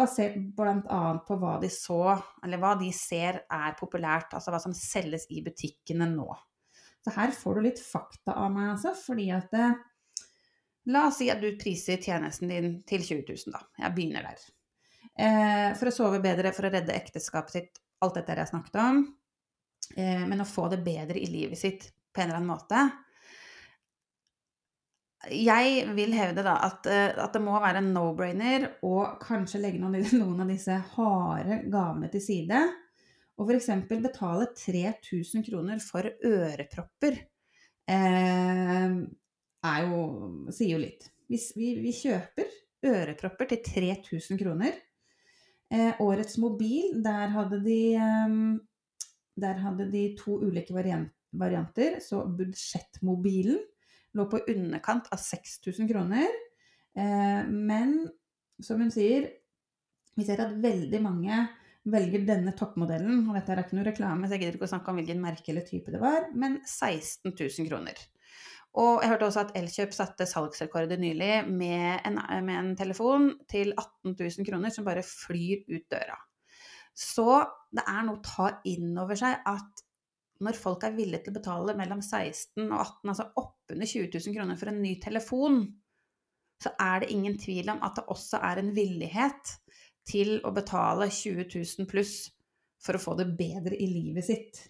basert 0.00 0.38
bl.a. 0.56 1.02
på 1.26 1.36
hva 1.38 1.58
de 1.62 1.70
så, 1.72 2.16
eller 2.44 2.60
hva 2.62 2.74
de 2.80 2.88
ser 2.96 3.44
er 3.44 3.76
populært, 3.78 4.34
altså 4.36 4.54
hva 4.54 4.60
som 4.62 4.74
selges 4.76 5.28
i 5.30 5.44
butikkene 5.44 6.08
nå. 6.10 6.28
Så 7.00 7.14
her 7.14 7.32
får 7.32 7.56
du 7.56 7.66
litt 7.68 7.80
fakta 7.80 8.34
av 8.40 8.50
meg, 8.52 8.74
altså, 8.74 8.96
fordi 8.96 9.30
at 9.36 9.52
det, 9.54 9.68
La 10.88 11.06
oss 11.10 11.18
si 11.20 11.28
at 11.28 11.42
du 11.42 11.50
priser 11.60 12.00
tjenesten 12.00 12.48
din 12.48 12.72
til 12.88 13.02
20 13.04 13.26
000, 13.28 13.52
da. 13.52 13.60
Jeg 13.82 13.94
begynner 13.96 14.24
der. 14.30 14.44
Eh, 15.20 15.68
for 15.76 15.90
å 15.90 15.92
sove 15.92 16.20
bedre, 16.24 16.54
for 16.56 16.66
å 16.66 16.72
redde 16.72 16.96
ekteskapet 16.96 17.52
sitt, 17.52 17.80
alt 18.00 18.16
dette 18.16 18.36
jeg 18.38 18.50
snakket 18.50 18.78
om. 18.80 19.02
Eh, 19.96 20.24
men 20.24 20.40
å 20.40 20.48
få 20.48 20.68
det 20.72 20.80
bedre 20.86 21.20
i 21.20 21.28
livet 21.28 21.60
sitt 21.60 21.90
på 22.10 22.22
en 22.22 22.30
eller 22.30 22.40
annen 22.40 22.52
måte. 22.54 22.86
Jeg 25.28 25.82
vil 25.92 26.14
hevde 26.16 26.44
da 26.46 26.54
at, 26.64 26.86
eh, 26.88 27.10
at 27.12 27.34
det 27.36 27.42
må 27.44 27.58
være 27.60 27.82
en 27.82 27.90
no-brainer 27.92 28.66
å 28.86 29.02
kanskje 29.20 29.60
legge 29.60 29.80
noen, 29.82 30.40
av 30.40 30.48
disse 30.54 30.78
harde 30.94 31.60
gavene 31.68 32.08
til 32.12 32.24
side. 32.24 32.62
Og 33.40 33.50
f.eks. 33.52 33.68
betale 33.90 34.48
3000 34.56 35.44
kroner 35.44 35.80
for 35.84 36.08
ørepropper. 36.08 37.18
Eh, 37.90 38.96
er 39.60 39.84
jo 39.84 40.00
sier 40.56 40.74
jo 40.76 40.80
litt. 40.80 41.10
Hvis 41.30 41.50
vi, 41.56 41.74
vi 41.84 41.92
kjøper 41.94 42.48
ørepropper 42.90 43.52
til 43.52 43.62
3000 43.66 44.40
kroner. 44.40 44.80
Eh, 45.70 46.00
årets 46.02 46.40
mobil, 46.42 46.96
der 47.04 47.30
hadde 47.36 47.60
de 47.64 47.80
eh, 47.94 48.38
der 49.40 49.60
hadde 49.62 49.88
de 49.92 50.04
to 50.18 50.38
ulike 50.42 50.74
varianter. 50.74 52.00
Så 52.00 52.24
budsjettmobilen 52.36 53.60
lå 54.16 54.26
på 54.30 54.42
underkant 54.50 55.08
av 55.14 55.20
6000 55.22 55.88
kroner. 55.90 56.28
Eh, 56.98 57.42
men 57.46 57.96
som 58.62 58.80
hun 58.82 58.92
sier, 58.94 59.28
vi 60.16 60.26
ser 60.26 60.42
at 60.44 60.56
veldig 60.60 61.00
mange 61.04 61.44
velger 61.90 62.24
denne 62.28 62.54
toppmodellen. 62.56 63.24
Og 63.26 63.36
dette 63.36 63.54
er 63.54 63.62
ikke 63.64 63.78
noe 63.78 63.88
reklame, 63.88 64.28
så 64.28 64.36
jeg 64.36 64.44
gidder 64.44 64.58
ikke 64.58 64.68
å 64.68 64.72
snakke 64.74 64.92
om 64.92 65.00
hvilken 65.00 65.22
merke 65.22 65.52
eller 65.52 65.66
type 65.66 65.92
det 65.94 66.00
var, 66.02 66.28
men 66.36 66.60
16 66.66 67.32
000 67.32 67.68
kroner. 67.70 68.00
Og 68.80 69.00
jeg 69.02 69.10
hørte 69.10 69.26
også 69.26 69.42
at 69.42 69.54
Elkjøp 69.58 69.94
satte 69.96 70.26
salgsrekorder 70.30 71.00
nylig 71.00 71.40
med 71.48 72.04
en, 72.06 72.20
med 72.46 72.54
en 72.54 72.74
telefon 72.78 73.32
til 73.50 73.72
18 73.74 74.14
000 74.14 74.46
kroner 74.46 74.70
som 74.74 74.86
bare 74.86 75.02
flyr 75.06 75.64
ut 75.72 75.88
døra. 75.90 76.18
Så 76.94 77.26
det 77.74 77.82
er 77.86 78.04
noe 78.06 78.20
å 78.20 78.22
ta 78.22 78.50
inn 78.68 78.92
over 79.00 79.18
seg 79.18 79.42
at 79.48 79.82
når 80.40 80.56
folk 80.56 80.84
er 80.86 80.96
villige 80.96 81.24
til 81.24 81.34
å 81.34 81.38
betale 81.38 81.76
mellom 81.76 82.00
16 82.00 82.64
og 82.64 82.76
18, 82.78 83.12
altså 83.12 83.26
oppunder 83.42 83.90
20 83.92 84.08
000 84.14 84.36
kroner 84.36 84.60
for 84.60 84.72
en 84.72 84.82
ny 84.82 84.94
telefon, 85.02 85.62
så 86.60 86.72
er 86.80 87.02
det 87.02 87.12
ingen 87.14 87.38
tvil 87.40 87.70
om 87.72 87.80
at 87.84 87.96
det 87.96 88.06
også 88.12 88.40
er 88.50 88.60
en 88.60 88.74
villighet 88.76 89.54
til 90.08 90.38
å 90.44 90.52
betale 90.56 91.08
20 91.12 91.46
000 91.52 91.88
pluss 91.90 92.14
for 92.80 92.96
å 92.96 93.02
få 93.02 93.16
det 93.20 93.28
bedre 93.36 93.76
i 93.76 93.88
livet 93.90 94.26
sitt. 94.26 94.60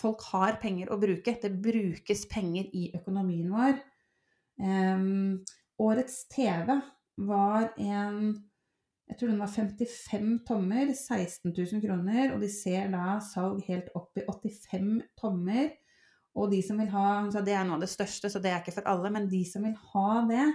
Folk 0.00 0.22
har 0.30 0.58
penger 0.62 0.92
å 0.94 0.98
bruke. 1.00 1.34
Det 1.42 1.50
brukes 1.62 2.24
penger 2.30 2.70
i 2.76 2.88
økonomien 2.96 3.50
vår. 3.52 3.80
Um, 4.60 5.40
årets 5.80 6.22
TV 6.30 6.78
var 7.26 7.72
en 7.80 8.32
jeg 9.10 9.18
tror 9.18 9.32
den 9.32 9.40
var 9.42 9.50
55 9.50 10.34
tommer, 10.46 10.90
16 10.94 11.50
000 11.50 11.82
kroner. 11.82 12.34
Og 12.34 12.42
de 12.44 12.50
ser 12.52 12.90
da 12.92 13.18
salg 13.24 13.64
helt 13.66 13.88
opp 13.98 14.18
i 14.20 14.22
85 14.22 15.00
tommer. 15.18 15.72
Og 16.38 16.52
de 16.52 16.60
som 16.62 16.78
vil 16.78 16.92
ha 16.92 17.06
så 17.34 17.42
Det 17.42 17.56
er 17.56 17.64
noe 17.66 17.80
av 17.80 17.82
det 17.82 17.90
største, 17.90 18.30
så 18.30 18.38
det 18.38 18.52
er 18.52 18.60
ikke 18.62 18.76
for 18.78 18.86
alle. 18.90 19.10
Men 19.10 19.26
de 19.30 19.42
som 19.48 19.66
vil 19.66 19.74
ha 19.94 20.12
det, 20.30 20.46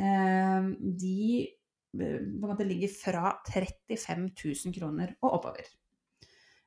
eh, 0.00 0.70
de 1.04 1.18
eh, 1.44 2.16
på 2.24 2.40
en 2.40 2.48
måte 2.48 2.66
ligger 2.68 2.94
fra 2.96 3.34
35 3.52 4.30
000 4.40 4.76
kroner 4.78 5.12
og 5.20 5.36
oppover. 5.36 5.68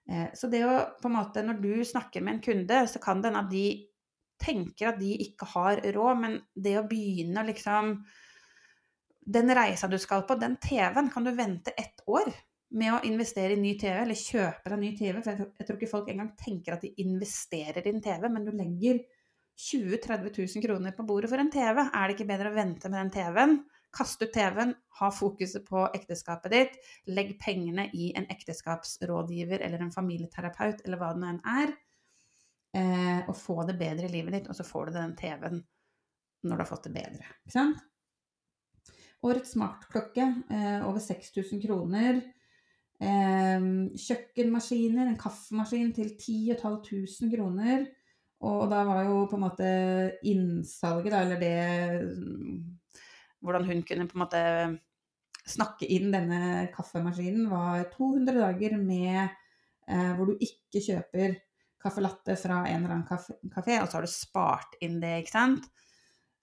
Eh, 0.05 0.29
så 0.37 0.51
det 0.51 0.61
å 0.61 0.77
på 1.01 1.09
en 1.09 1.17
måte 1.17 1.41
Når 1.41 1.57
du 1.63 1.73
snakker 1.81 2.21
med 2.21 2.35
en 2.35 2.45
kunde, 2.45 2.85
så 2.87 3.01
kan 3.01 3.21
det 3.21 3.33
hende 3.33 3.41
at 3.47 3.49
de 3.49 3.65
tenker 4.37 4.91
at 4.91 4.99
de 4.99 5.15
ikke 5.25 5.47
har 5.55 5.81
råd, 5.95 6.21
men 6.21 6.37
det 6.53 6.77
å 6.77 6.85
begynne 6.85 7.41
å 7.41 7.47
liksom 7.49 7.95
Den 9.25 9.49
reisa 9.57 9.89
du 9.89 9.97
skal 10.01 10.25
på, 10.27 10.37
den 10.37 10.57
TV-en, 10.61 11.09
kan 11.09 11.25
du 11.25 11.31
vente 11.33 11.73
ett 11.73 12.03
år 12.05 12.29
med 12.75 12.93
å 12.93 13.03
investere 13.07 13.55
i 13.55 13.59
ny 13.59 13.73
TV, 13.79 13.95
eller 14.03 14.19
kjøpe 14.19 14.71
deg 14.71 14.81
ny 14.81 14.91
TV. 14.97 15.19
For 15.23 15.43
jeg, 15.45 15.67
tror 15.67 15.77
ikke 15.79 15.91
folk 15.91 16.09
engang 16.11 16.33
tenker 16.39 16.75
at 16.75 16.83
de 16.85 16.91
investerer 17.01 17.85
i 17.85 17.93
en 17.93 18.03
TV, 18.03 18.27
men 18.29 18.45
du 18.45 18.51
legger 18.55 18.99
20 19.55 20.01
000-30 20.03 20.57
000 20.57 20.65
kroner 20.65 20.93
på 20.97 21.05
bordet 21.07 21.31
for 21.31 21.41
en 21.41 21.51
TV. 21.51 21.79
Er 21.85 22.05
det 22.05 22.17
ikke 22.17 22.29
bedre 22.33 22.51
å 22.51 22.57
vente 22.57 22.91
med 22.91 22.99
den 22.99 23.13
TV-en? 23.15 23.57
Kast 23.95 24.21
ut 24.21 24.33
TV-en, 24.35 24.73
ha 24.99 25.09
fokuset 25.15 25.63
på 25.65 25.85
ekteskapet 25.95 26.51
ditt. 26.51 26.77
Legg 27.07 27.37
pengene 27.39 27.87
i 27.95 28.11
en 28.19 28.27
ekteskapsrådgiver 28.33 29.63
eller 29.63 29.85
en 29.85 29.95
familieterapeut 29.95 30.83
eller 30.83 30.99
hva 30.99 31.13
det 31.15 31.23
nå 31.23 31.31
enn 31.31 31.41
er. 31.55 31.75
Eh, 32.75 33.21
og 33.23 33.37
få 33.39 33.61
det 33.69 33.77
bedre 33.79 34.09
i 34.09 34.11
livet 34.17 34.35
ditt, 34.35 34.51
og 34.51 34.57
så 34.57 34.67
får 34.67 34.91
du 34.91 34.97
den 34.97 35.15
TV-en 35.15 35.61
når 36.45 36.57
du 36.57 36.65
har 36.65 36.67
fått 36.67 36.89
det 36.89 36.97
bedre. 36.97 37.29
Ikke 37.45 37.55
sant? 37.55 37.85
Årets 39.23 39.55
smartklokke, 39.55 40.25
eh, 40.51 40.87
over 40.87 40.99
6000 40.99 41.61
kroner. 41.63 42.21
Eh, 42.99 43.67
kjøkkenmaskiner, 43.95 45.07
en 45.07 45.19
kaffemaskin 45.19 45.93
til 45.95 46.17
10 46.17 46.55
500 46.59 47.31
kroner. 47.35 47.87
Og 48.45 48.69
da 48.69 48.83
var 48.83 49.05
jo 49.07 49.23
på 49.29 49.37
en 49.37 49.45
måte 49.45 49.69
innsalget, 50.27 51.11
da, 51.11 51.21
eller 51.23 51.39
det 51.39 51.55
Hvordan 53.45 53.65
hun 53.65 53.83
kunne 53.85 54.07
på 54.09 54.17
en 54.17 54.23
måte 54.23 54.41
snakke 55.45 55.85
inn 55.85 56.09
denne 56.13 56.67
kaffemaskinen, 56.73 57.49
var 57.51 57.83
200 57.93 58.39
dager 58.41 58.77
med 58.81 59.29
eh, 59.87 60.13
hvor 60.17 60.31
du 60.31 60.41
ikke 60.41 60.81
kjøper 60.81 61.35
caffè 61.85 62.01
latte 62.01 62.35
fra 62.39 62.63
en 62.65 62.85
eller 62.85 62.95
annen 62.95 63.51
kafé, 63.53 63.77
og 63.81 63.89
så 63.89 63.99
har 63.99 64.07
du 64.07 64.11
spart 64.11 64.77
inn 64.85 64.97
det, 65.03 65.19
ikke 65.21 65.35
sant. 65.35 65.67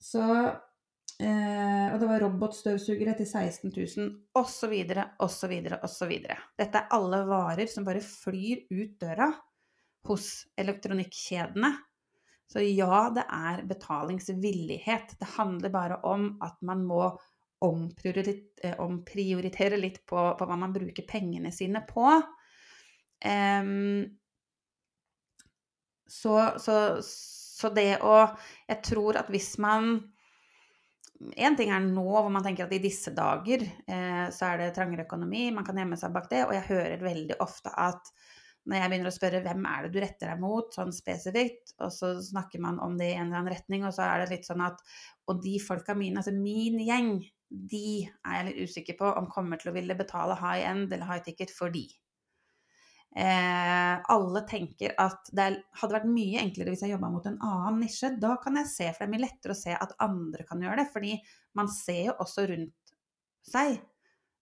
Så 0.02 0.22
Og 1.22 2.00
det 2.00 2.06
var 2.08 2.22
robotstøvsugere 2.24 3.12
til 3.18 3.28
16 3.28 3.70
000, 3.70 4.06
osv., 4.38 4.72
osv., 5.22 5.52
osv. 5.86 6.12
Dette 6.58 6.80
er 6.80 6.94
alle 6.96 7.20
varer 7.28 7.70
som 7.70 7.86
bare 7.86 8.02
flyr 8.02 8.64
ut 8.72 8.96
døra 8.98 9.28
hos 10.08 10.28
elektronikkjedene. 10.58 11.70
Så 12.52 12.60
ja, 12.60 13.08
det 13.14 13.24
er 13.32 13.62
betalingsvillighet. 13.64 15.14
Det 15.20 15.28
handler 15.38 15.72
bare 15.72 16.00
om 16.04 16.34
at 16.44 16.58
man 16.60 16.82
må 16.84 17.04
omprioritere, 17.62 18.74
omprioritere 18.82 19.78
litt 19.78 20.02
på, 20.06 20.24
på, 20.38 20.48
hva 20.48 20.58
man 20.58 20.74
bruker 20.74 21.06
pengene 21.08 21.52
sine 21.54 21.84
på. 21.88 22.08
Um, 23.24 24.02
så, 26.10 26.34
så, 26.60 26.74
så, 27.06 27.70
det 27.72 28.02
å 28.02 28.16
Jeg 28.66 28.82
tror 28.84 29.20
at 29.20 29.30
hvis 29.32 29.54
man 29.62 29.94
Én 31.36 31.56
ting 31.58 31.70
er 31.70 31.82
nå 31.84 32.04
hvor 32.04 32.30
man 32.32 32.44
tenker 32.44 32.66
at 32.66 32.74
i 32.74 32.82
disse 32.82 33.12
dager 33.14 33.62
eh, 33.62 34.26
så 34.34 34.48
er 34.48 34.60
det 34.60 34.72
trangere 34.76 35.06
økonomi, 35.06 35.50
man 35.54 35.66
kan 35.66 35.78
gjemme 35.78 35.98
seg 36.00 36.14
bak 36.14 36.30
det, 36.32 36.44
og 36.46 36.54
jeg 36.56 36.68
hører 36.70 37.04
veldig 37.04 37.38
ofte 37.44 37.72
at 37.78 38.10
når 38.62 38.78
jeg 38.78 38.90
begynner 38.92 39.10
å 39.10 39.14
spørre 39.14 39.40
hvem 39.42 39.64
er 39.66 39.84
det 39.84 39.92
du 39.94 40.00
retter 40.02 40.30
deg 40.30 40.42
mot, 40.42 40.68
sånn 40.74 40.92
spesifikt, 40.94 41.74
og 41.82 41.90
så 41.94 42.12
snakker 42.22 42.62
man 42.62 42.78
om 42.82 42.94
det 42.98 43.10
i 43.10 43.16
en 43.16 43.26
eller 43.26 43.40
annen 43.40 43.54
retning, 43.56 43.86
og 43.86 43.94
så 43.96 44.06
er 44.06 44.22
det 44.22 44.36
litt 44.36 44.48
sånn 44.48 44.62
at 44.62 44.78
Og 45.30 45.42
de 45.42 45.56
folka 45.62 45.94
mine, 45.94 46.18
altså 46.18 46.34
min 46.34 46.78
gjeng, 46.82 47.16
de 47.50 48.06
er 48.26 48.38
jeg 48.38 48.46
litt 48.48 48.70
usikker 48.70 48.96
på 48.98 49.10
om 49.18 49.28
kommer 49.30 49.60
til 49.60 49.70
å 49.70 49.76
ville 49.76 49.98
betale 49.98 50.38
high 50.40 50.64
end 50.70 50.92
eller 50.92 51.06
high 51.06 51.22
ticket 51.22 51.52
for 51.54 51.74
de. 51.74 51.84
Eh, 53.12 53.94
alle 54.14 54.40
tenker 54.48 54.94
at 55.00 55.28
det 55.36 55.48
hadde 55.80 55.96
vært 55.98 56.08
mye 56.08 56.40
enklere 56.40 56.72
hvis 56.72 56.86
jeg 56.86 56.94
jobba 56.94 57.12
mot 57.12 57.26
en 57.28 57.40
annen 57.44 57.82
nisje. 57.84 58.14
Da 58.22 58.36
kan 58.42 58.56
jeg 58.60 58.70
se, 58.72 58.90
for 58.90 59.04
det 59.04 59.10
er 59.10 59.14
mye 59.14 59.26
lettere 59.26 59.56
å 59.56 59.62
se 59.62 59.76
at 59.76 59.96
andre 60.04 60.48
kan 60.48 60.62
gjøre 60.64 60.82
det. 60.82 60.90
Fordi 60.94 61.16
man 61.58 61.72
ser 61.72 62.06
jo 62.10 62.18
også 62.24 62.46
rundt 62.50 62.94
seg 63.48 63.80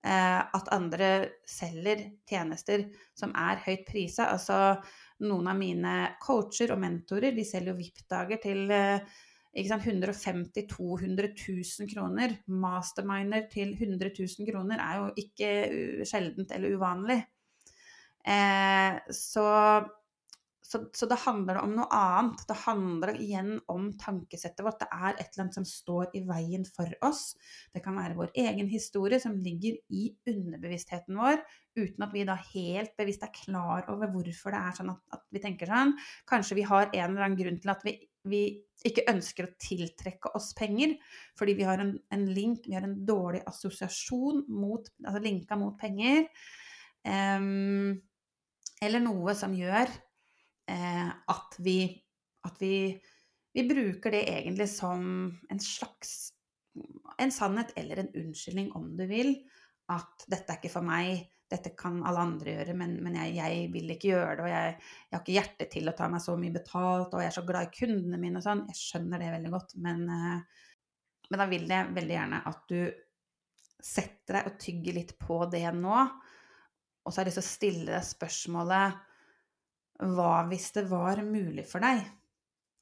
Eh, 0.00 0.40
at 0.56 0.68
andre 0.72 1.08
selger 1.44 2.06
tjenester 2.24 2.86
som 3.12 3.34
er 3.36 3.60
høyt 3.66 3.82
prisa. 3.88 4.30
Altså 4.32 4.78
noen 5.26 5.50
av 5.52 5.58
mine 5.60 5.96
coacher 6.22 6.72
og 6.72 6.80
mentorer 6.80 7.36
de 7.36 7.44
selger 7.44 7.74
jo 7.74 7.80
VIP-dager 7.82 8.40
til 8.40 8.72
150 8.72 10.64
200 10.72 11.34
000 11.34 11.90
kroner. 11.92 12.38
Masterminer 12.48 13.44
til 13.52 13.74
100 13.76 14.14
000 14.16 14.48
kroner 14.48 14.80
er 14.80 15.02
jo 15.02 15.10
ikke 15.20 15.52
sjeldent 16.08 16.56
eller 16.56 16.80
uvanlig. 16.80 17.20
Eh, 18.28 18.98
så 19.14 19.46
så, 20.70 20.78
så, 20.94 21.06
det 21.10 21.16
handler 21.24 21.58
om 21.64 21.72
noe 21.74 21.88
annet. 21.90 22.44
Det 22.46 22.54
handler 22.62 23.16
igjen 23.18 23.56
om 23.72 23.88
tankesettet 23.98 24.62
vårt. 24.62 24.78
Det 24.78 24.86
er 24.86 25.16
et 25.16 25.24
eller 25.24 25.42
annet 25.42 25.56
som 25.58 25.64
står 25.66 26.12
i 26.14 26.20
veien 26.28 26.66
for 26.68 26.92
oss. 27.06 27.32
Det 27.74 27.82
kan 27.82 27.96
være 27.98 28.14
vår 28.14 28.30
egen 28.38 28.68
historie 28.70 29.18
som 29.22 29.34
ligger 29.42 29.80
i 29.90 30.04
underbevisstheten 30.30 31.18
vår, 31.18 31.42
uten 31.74 32.06
at 32.06 32.14
vi 32.14 32.22
da 32.28 32.36
helt 32.52 32.94
bevisst 33.00 33.26
er 33.26 33.32
klar 33.34 33.88
over 33.90 34.12
hvorfor 34.12 34.54
det 34.54 34.60
er 34.60 34.76
sånn 34.76 34.92
at, 34.94 35.00
at 35.16 35.24
vi 35.34 35.42
tenker 35.42 35.72
sånn. 35.72 35.96
Kanskje 36.30 36.60
vi 36.60 36.66
har 36.68 36.86
en 36.86 37.02
eller 37.08 37.26
annen 37.26 37.40
grunn 37.40 37.58
til 37.64 37.72
at 37.74 37.82
vi, 37.88 37.96
vi 38.30 38.42
ikke 38.86 39.08
ønsker 39.10 39.48
å 39.48 39.54
tiltrekke 39.58 40.30
oss 40.38 40.52
penger, 40.54 40.94
fordi 41.40 41.56
vi 41.58 41.66
har 41.66 41.82
en, 41.82 41.96
en 42.14 42.28
link, 42.30 42.70
vi 42.70 42.78
har 42.78 42.86
en 42.86 42.94
dårlig 43.08 43.42
assosiasjon 43.50 44.46
mot, 44.54 44.86
altså 45.02 45.24
linka 45.26 45.58
mot 45.58 45.74
penger. 45.82 46.30
Um, 47.02 47.98
eller 48.80 49.02
noe 49.04 49.34
som 49.36 49.54
gjør 49.56 49.90
eh, 50.70 51.08
at, 51.08 51.56
vi, 51.60 51.80
at 52.48 52.60
vi, 52.62 52.74
vi, 53.54 53.64
bruker 53.68 54.16
det 54.16 54.22
egentlig 54.32 54.68
som 54.72 55.02
en 55.50 55.62
slags 55.62 56.32
en 57.20 57.32
sannhet 57.34 57.74
eller 57.76 58.00
en 58.00 58.14
unnskyldning, 58.16 58.70
om 58.78 58.94
du 58.96 59.04
vil. 59.10 59.34
At 59.90 60.24
'dette 60.30 60.54
er 60.54 60.60
ikke 60.60 60.72
for 60.72 60.86
meg', 60.86 61.26
'dette 61.50 61.72
kan 61.76 61.98
alle 62.06 62.22
andre 62.22 62.54
gjøre', 62.54 62.76
men, 62.78 62.94
men 63.02 63.18
jeg, 63.18 63.34
jeg, 63.36 63.68
vil 63.74 63.92
ikke 63.92 64.12
gjøre 64.12 64.36
det. 64.38 64.44
Og 64.44 64.50
jeg, 64.52 64.74
jeg, 64.78 65.12
har 65.16 65.22
ikke 65.24 65.36
hjerte 65.36 65.68
til 65.74 65.90
å 65.90 65.96
ta 65.98 66.08
meg 66.08 66.24
så 66.24 66.36
mye 66.38 66.54
betalt, 66.54 67.12
og 67.12 67.20
jeg 67.20 67.32
er 67.32 67.36
så 67.36 67.46
glad 67.48 67.68
i 67.68 67.74
kundene 67.74 68.20
mine 68.22 68.40
og 68.40 68.46
sånn. 68.46 68.64
Jeg 68.70 68.80
skjønner 68.80 69.22
det 69.22 69.32
veldig 69.34 69.54
godt, 69.56 69.76
men, 69.82 70.04
eh, 70.14 70.66
men 71.30 71.42
da 71.42 71.48
vil 71.50 71.66
jeg 71.74 71.94
veldig 71.98 72.16
gjerne 72.16 72.42
at 72.52 72.62
du 72.70 72.80
setter 73.80 74.38
deg 74.38 74.48
og 74.48 74.60
tygger 74.60 74.96
litt 75.00 75.16
på 75.20 75.42
det 75.50 75.66
nå. 75.74 76.04
Og 77.04 77.12
så 77.12 77.20
har 77.20 77.26
jeg 77.26 77.30
lyst 77.30 77.40
til 77.40 77.46
å 77.46 77.50
stille 77.50 78.02
spørsmålet 78.04 78.98
hva 80.00 80.32
hvis 80.48 80.70
det 80.76 80.86
var 80.88 81.20
mulig 81.24 81.66
for 81.68 81.84
deg? 81.84 82.04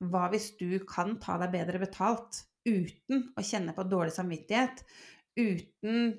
Hva 0.07 0.29
hvis 0.31 0.53
du 0.59 0.79
kan 0.87 1.17
ta 1.23 1.39
deg 1.43 1.55
bedre 1.55 1.81
betalt 1.83 2.45
uten 2.69 3.31
å 3.35 3.45
kjenne 3.45 3.75
på 3.75 3.87
dårlig 3.91 4.15
samvittighet? 4.15 4.85
Uten 5.39 6.13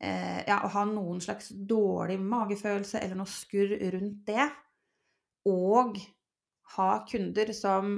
eh, 0.00 0.40
ja, 0.44 0.58
å 0.60 0.72
ha 0.74 0.84
noen 0.88 1.22
slags 1.24 1.50
dårlig 1.54 2.18
magefølelse 2.20 3.00
eller 3.00 3.20
noe 3.20 3.30
skurr 3.30 3.76
rundt 3.96 4.26
det? 4.28 4.48
Og 5.48 5.96
ha 6.76 6.90
kunder 7.08 7.52
som 7.56 7.96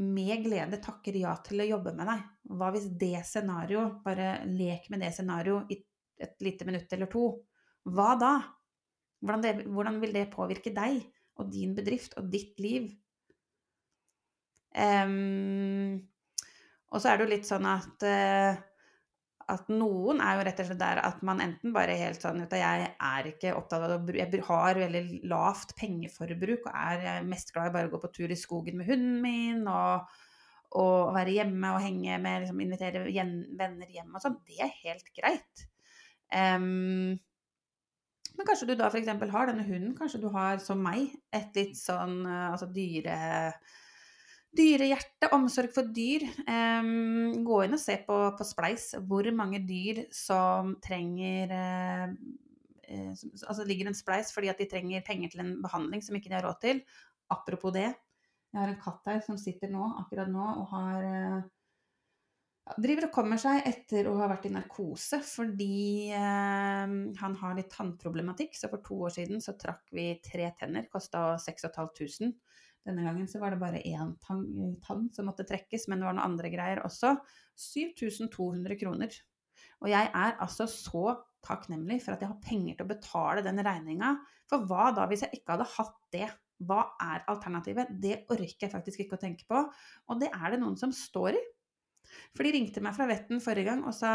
med 0.00 0.44
glede 0.46 0.80
takker 0.80 1.16
ja 1.20 1.34
til 1.44 1.60
å 1.60 1.68
jobbe 1.74 1.92
med 1.96 2.08
deg. 2.08 2.24
Hva 2.56 2.72
hvis 2.72 2.88
det 3.00 3.18
scenarioet 3.28 4.00
bare 4.04 4.34
lek 4.48 4.88
med 4.92 5.04
det 5.04 5.12
scenarioet 5.16 5.72
i 5.72 5.82
et 6.22 6.44
lite 6.44 6.64
minutt 6.68 6.92
eller 6.94 7.10
to. 7.12 7.26
Hva 7.92 8.12
da? 8.20 8.32
Hvordan, 9.22 9.42
det, 9.44 9.66
hvordan 9.70 10.00
vil 10.02 10.14
det 10.16 10.30
påvirke 10.34 10.74
deg? 10.74 11.00
og 11.40 11.52
din 11.52 11.76
bedrift 11.76 12.16
og 12.20 12.28
ditt 12.32 12.60
liv. 12.62 12.90
Um, 14.72 15.98
og 16.92 17.00
så 17.00 17.10
er 17.10 17.18
det 17.18 17.26
jo 17.26 17.32
litt 17.32 17.48
sånn 17.48 17.66
at, 17.68 18.04
uh, 18.08 18.56
at 19.52 19.68
noen 19.72 20.22
er 20.24 20.38
jo 20.38 20.46
rett 20.48 20.62
og 20.62 20.68
slett 20.70 20.80
der 20.80 21.00
at 21.02 21.20
man 21.28 21.42
enten 21.44 21.74
bare 21.74 21.96
helt 21.98 22.24
sånn 22.24 22.40
at 22.44 22.54
Jeg 22.56 22.86
er 22.88 23.28
ikke 23.28 23.52
opptatt 23.58 23.84
av 23.84 23.98
å 23.98 24.16
Jeg 24.16 24.44
har 24.46 24.80
veldig 24.80 25.02
lavt 25.28 25.74
pengeforbruk 25.76 26.68
og 26.70 26.72
er 26.72 27.26
mest 27.28 27.52
glad 27.52 27.68
i 27.68 27.74
bare 27.74 27.90
å 27.90 27.92
gå 27.92 28.00
på 28.00 28.12
tur 28.16 28.32
i 28.32 28.38
skogen 28.38 28.80
med 28.80 28.88
hunden 28.88 29.18
min 29.24 29.66
og, 29.68 30.08
og 30.80 31.12
være 31.16 31.36
hjemme 31.36 31.74
og 31.74 31.84
henge 31.84 32.16
med 32.22 32.46
liksom, 32.46 32.64
Invitere 32.64 33.04
venner 33.04 33.92
hjem 33.92 34.16
og 34.16 34.24
sånn. 34.24 34.40
Det 34.48 34.62
er 34.64 34.72
helt 34.86 35.12
greit. 35.18 35.68
Um, 36.32 37.20
men 38.36 38.48
kanskje 38.48 38.70
du 38.70 38.74
da 38.78 38.88
f.eks. 38.88 39.10
har 39.32 39.50
denne 39.50 39.64
hunden, 39.66 39.94
kanskje 39.98 40.22
du 40.22 40.28
har, 40.32 40.60
som 40.64 40.80
meg, 40.82 41.12
et 41.34 41.56
litt 41.58 41.78
sånn 41.78 42.22
eh, 42.24 42.50
altså 42.52 42.68
dyre 42.72 43.16
Dyrehjerte, 44.52 45.30
omsorg 45.32 45.72
for 45.72 45.88
dyr. 45.96 46.26
Um, 46.44 47.38
gå 47.40 47.62
inn 47.64 47.72
og 47.72 47.80
se 47.80 47.94
på, 48.04 48.16
på, 48.36 48.44
Spleis 48.44 48.90
hvor 49.08 49.24
mange 49.32 49.62
dyr 49.64 50.02
som 50.12 50.74
trenger 50.84 51.54
uh, 51.56 52.12
uh, 52.12 53.14
Altså 53.48 53.64
ligger 53.64 53.88
en 53.88 53.96
spleis 53.96 54.28
fordi 54.34 54.50
at 54.52 54.60
de 54.60 54.68
trenger 54.68 55.06
penger 55.06 55.32
til 55.32 55.40
en 55.40 55.54
behandling 55.64 56.04
som 56.04 56.18
ikke 56.18 56.28
de 56.28 56.36
har 56.36 56.44
råd 56.44 56.60
til. 56.66 56.82
Apropos 57.32 57.72
det. 57.72 57.88
Jeg 58.52 58.60
har 58.60 58.74
en 58.74 58.82
katt 58.84 59.08
her 59.08 59.24
som 59.24 59.40
sitter 59.40 59.72
nå, 59.72 59.88
akkurat 60.02 60.28
nå 60.28 60.50
og 60.52 60.68
har 60.74 61.08
uh, 61.08 61.48
driver 62.78 63.08
og 63.08 63.14
kommer 63.14 63.40
seg 63.42 63.64
etter 63.66 64.06
å 64.06 64.14
ha 64.20 64.28
vært 64.30 64.46
i 64.46 64.52
narkose 64.54 65.18
fordi 65.26 66.10
eh, 66.14 66.92
han 67.18 67.36
har 67.40 67.56
litt 67.58 67.72
tannproblematikk. 67.74 68.54
Så 68.58 68.70
for 68.72 68.84
to 68.86 69.00
år 69.08 69.16
siden 69.16 69.42
så 69.44 69.56
trakk 69.58 69.90
vi 69.94 70.12
tre 70.24 70.48
tenner, 70.58 70.86
kosta 70.92 71.32
6500. 71.42 72.32
Denne 72.86 73.04
gangen 73.06 73.28
så 73.30 73.38
var 73.42 73.54
det 73.54 73.60
bare 73.62 73.82
én 73.86 74.14
tann, 74.24 74.46
tann, 74.82 75.06
som 75.14 75.28
måtte 75.30 75.46
trekkes, 75.46 75.86
men 75.88 76.00
det 76.00 76.08
var 76.08 76.16
noen 76.16 76.32
andre 76.32 76.50
greier 76.50 76.82
også. 76.86 77.14
7200 77.58 78.78
kroner. 78.80 79.18
Og 79.82 79.90
jeg 79.90 80.08
er 80.08 80.38
altså 80.42 80.66
så 80.70 81.04
takknemlig 81.42 82.00
for 82.04 82.14
at 82.14 82.22
jeg 82.22 82.30
har 82.30 82.42
penger 82.42 82.78
til 82.78 82.86
å 82.86 82.90
betale 82.90 83.44
den 83.46 83.62
regninga. 83.62 84.16
For 84.50 84.66
hva 84.70 84.90
da 84.96 85.06
hvis 85.10 85.24
jeg 85.26 85.38
ikke 85.38 85.56
hadde 85.56 85.70
hatt 85.76 85.98
det? 86.14 86.28
Hva 86.62 86.84
er 87.02 87.24
alternativet? 87.30 87.90
Det 88.02 88.20
orker 88.30 88.66
jeg 88.66 88.74
faktisk 88.74 89.02
ikke 89.02 89.18
å 89.18 89.22
tenke 89.22 89.46
på. 89.50 89.62
Og 90.10 90.22
det 90.22 90.30
er 90.30 90.54
det 90.54 90.60
noen 90.62 90.78
som 90.78 90.94
står 90.94 91.38
i. 91.38 91.42
For 92.32 92.46
de 92.46 92.54
ringte 92.54 92.82
meg 92.84 92.96
fra 92.96 93.08
Vetten 93.10 93.42
forrige 93.42 93.70
gang 93.70 93.84
og 93.88 93.94
sa 93.96 94.14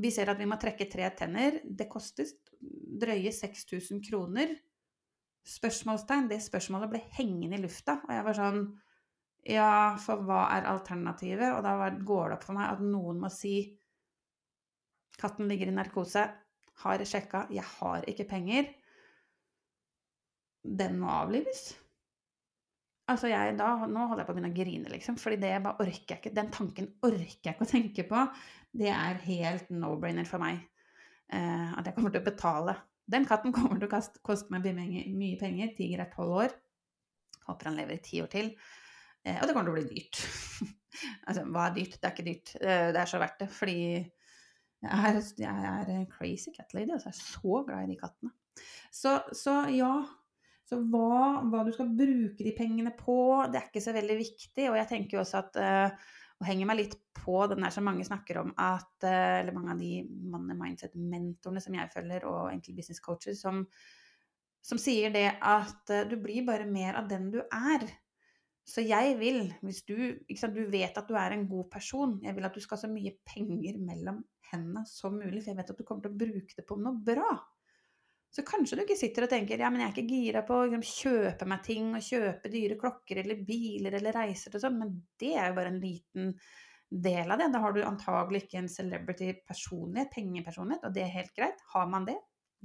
vi 0.00 0.10
ser 0.10 0.30
at 0.32 0.40
vi 0.40 0.46
må 0.50 0.58
trekke 0.58 0.88
tre 0.90 1.06
tenner. 1.14 1.60
Det 1.64 1.86
koster 1.90 2.26
drøye 2.60 3.30
6000 3.32 4.00
kroner. 4.08 4.56
Spørsmålstegn. 5.46 6.28
Det 6.32 6.40
spørsmålet 6.42 6.90
ble 6.90 7.02
hengende 7.18 7.60
i 7.60 7.62
lufta. 7.62 8.00
Og 8.02 8.14
jeg 8.16 8.26
var 8.26 8.38
sånn 8.40 8.64
Ja, 9.44 9.94
for 10.00 10.24
hva 10.24 10.46
er 10.54 10.70
alternativet? 10.70 11.50
Og 11.52 11.60
da 11.66 11.90
går 11.92 12.30
det 12.30 12.38
opp 12.38 12.46
for 12.46 12.56
meg 12.56 12.70
at 12.72 12.82
noen 12.82 13.20
må 13.20 13.30
si 13.32 13.56
Katten 15.20 15.46
ligger 15.46 15.70
i 15.70 15.76
narkose. 15.76 16.24
Har 16.82 17.04
sjekka. 17.06 17.44
Jeg 17.54 17.62
har 17.76 18.08
ikke 18.10 18.26
penger. 18.26 18.66
Den 20.64 20.98
må 20.98 21.12
avlives. 21.12 21.68
Altså 23.12 23.28
jeg, 23.28 23.56
da, 23.58 23.68
nå 23.84 24.06
holder 24.08 24.22
jeg 24.22 24.28
på 24.28 24.32
å 24.32 24.36
begynne 24.38 24.52
å 24.52 24.56
grine, 24.56 24.90
liksom. 24.92 25.18
fordi. 25.20 25.36
Den 26.32 26.52
tanken 26.54 26.88
orker 27.04 27.50
jeg 27.50 27.56
ikke 27.56 27.66
å 27.66 27.68
tenke 27.68 28.06
på. 28.08 28.22
Det 28.74 28.88
er 28.90 29.20
helt 29.26 29.68
no-brainer 29.74 30.28
for 30.28 30.40
meg. 30.40 30.62
Eh, 31.28 31.74
at 31.76 31.84
jeg 31.84 31.96
kommer 31.96 32.14
til 32.14 32.22
å 32.22 32.28
betale. 32.30 32.76
Den 33.04 33.26
katten 33.28 33.52
kommer 33.52 33.76
til 33.76 33.90
å 33.90 33.92
koste, 33.92 34.22
koste 34.24 34.54
meg 34.54 34.64
mye 34.72 35.36
penger. 35.40 35.74
Tiger 35.76 36.06
er 36.06 36.10
tolv 36.14 36.38
år. 36.46 36.56
Håper 37.44 37.68
han 37.68 37.76
lever 37.76 37.98
i 37.98 38.04
ti 38.04 38.22
år 38.24 38.32
til. 38.32 38.54
Eh, 39.24 39.36
og 39.36 39.44
det 39.44 39.56
kommer 39.56 39.68
til 39.68 39.74
å 39.74 39.78
bli 39.78 39.86
dyrt. 39.90 40.22
altså, 41.28 41.44
hva 41.44 41.68
er 41.68 41.76
dyrt? 41.76 41.98
Det 41.98 42.08
er 42.08 42.16
ikke 42.16 42.28
dyrt. 42.30 42.54
Eh, 42.60 42.88
det 42.96 43.02
er 43.02 43.12
så 43.12 43.20
verdt 43.20 43.44
det. 43.44 43.50
Fordi 43.52 43.78
jeg 44.84 45.50
er, 45.52 45.92
er 45.92 46.08
crazy 46.12 46.56
cat 46.56 46.72
lady. 46.76 46.92
Altså, 46.96 47.12
jeg 47.12 47.18
er 47.18 47.22
så 47.28 47.62
glad 47.68 47.84
i 47.84 47.92
de 47.92 48.00
kattene. 48.00 48.32
Så, 48.94 49.18
så 49.36 49.60
ja, 49.74 49.92
så 50.74 50.82
hva, 50.90 51.44
hva, 51.50 51.62
du 51.64 51.72
skal 51.74 51.94
bruke 51.96 52.44
de 52.44 52.52
pengene 52.56 52.92
på, 52.98 53.16
det 53.50 53.60
er 53.60 53.70
ikke 53.70 53.82
så 53.84 53.94
veldig 53.96 54.18
viktig. 54.18 54.68
Og 54.70 54.78
jeg 54.80 54.90
tenker 54.90 55.18
jo 55.18 55.24
også 55.24 55.40
at 55.42 55.58
uh, 55.62 56.12
Og 56.42 56.48
henger 56.48 56.66
meg 56.66 56.80
litt 56.80 56.94
på 57.14 57.44
den 57.46 57.62
der 57.62 57.70
som 57.70 57.86
mange 57.86 58.04
snakker 58.04 58.40
om 58.42 58.50
at 58.58 59.06
uh, 59.06 59.40
Eller 59.40 59.54
mange 59.54 59.74
av 59.76 59.82
de 59.82 59.92
money 60.04 60.58
mindset-mentorene 60.58 61.62
som 61.62 61.76
jeg 61.78 61.92
følger, 61.94 62.26
og 62.30 62.48
egentlig 62.50 62.78
business 62.80 63.02
coaches, 63.04 63.42
som, 63.44 63.62
som 64.64 64.80
sier 64.80 65.14
det 65.14 65.28
at 65.38 65.94
uh, 65.94 66.02
du 66.10 66.18
blir 66.22 66.46
bare 66.46 66.66
mer 66.66 66.98
av 67.00 67.10
den 67.10 67.30
du 67.34 67.40
er. 67.44 67.86
Så 68.64 68.80
jeg 68.80 69.18
vil, 69.20 69.50
hvis 69.60 69.82
du, 69.84 69.96
sant, 70.40 70.56
du 70.56 70.70
vet 70.72 70.96
at 70.96 71.08
du 71.08 71.16
er 71.20 71.34
en 71.34 71.48
god 71.48 71.66
person, 71.72 72.16
jeg 72.24 72.32
vil 72.36 72.46
at 72.48 72.54
du 72.56 72.62
skal 72.64 72.78
ha 72.78 72.86
så 72.86 72.88
mye 72.88 73.12
penger 73.28 73.76
mellom 73.76 74.22
hendene 74.50 74.86
som 74.88 75.18
mulig, 75.18 75.42
for 75.42 75.52
jeg 75.52 75.58
vet 75.58 75.72
at 75.74 75.80
du 75.80 75.84
kommer 75.84 76.06
til 76.06 76.14
å 76.14 76.22
bruke 76.22 76.56
det 76.56 76.64
på 76.68 76.78
noe 76.80 76.96
bra. 77.04 77.34
Så 78.34 78.42
kanskje 78.42 78.76
du 78.76 78.82
ikke 78.82 78.98
sitter 78.98 79.28
og 79.28 79.30
tenker 79.30 79.60
ja, 79.62 79.68
men 79.70 79.84
jeg 79.84 79.92
er 79.92 79.94
ikke 79.94 80.10
gira 80.10 80.40
på 80.46 80.56
å 80.58 80.66
liksom, 80.66 80.82
kjøpe 80.82 81.46
meg 81.46 81.60
ting 81.62 81.92
og 81.94 82.02
kjøpe 82.02 82.50
dyre 82.50 82.76
klokker 82.80 83.20
eller 83.22 83.42
biler 83.46 83.94
eller 84.00 84.16
reiser 84.16 84.56
og 84.56 84.64
sånn, 84.64 84.78
men 84.80 84.94
det 85.22 85.36
er 85.38 85.52
jo 85.52 85.58
bare 85.60 85.70
en 85.70 85.82
liten 85.82 86.32
del 86.90 87.30
av 87.30 87.38
det. 87.38 87.48
Da 87.54 87.60
har 87.62 87.74
du 87.74 87.82
antagelig 87.86 88.44
ikke 88.44 88.58
en 88.64 88.70
celebrity-personlighet, 88.70 90.10
pengepersonlighet, 90.14 90.86
og 90.88 90.96
det 90.96 91.04
er 91.04 91.14
helt 91.14 91.34
greit. 91.36 91.62
Har 91.76 91.86
man 91.90 92.08
det, 92.08 92.16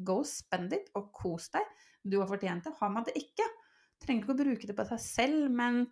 go 0.06 0.24
spend 0.26 0.74
it 0.74 0.90
og 0.98 1.12
kos 1.16 1.52
deg. 1.54 1.70
Du 2.02 2.18
har 2.22 2.32
fortjent 2.32 2.66
det. 2.66 2.74
Har 2.80 2.90
man 2.96 3.06
det 3.06 3.14
ikke, 3.20 3.46
trenger 4.02 4.26
ikke 4.26 4.36
å 4.36 4.42
bruke 4.42 4.72
det 4.72 4.78
på 4.78 4.88
seg 4.90 5.04
selv, 5.06 5.54
men 5.54 5.84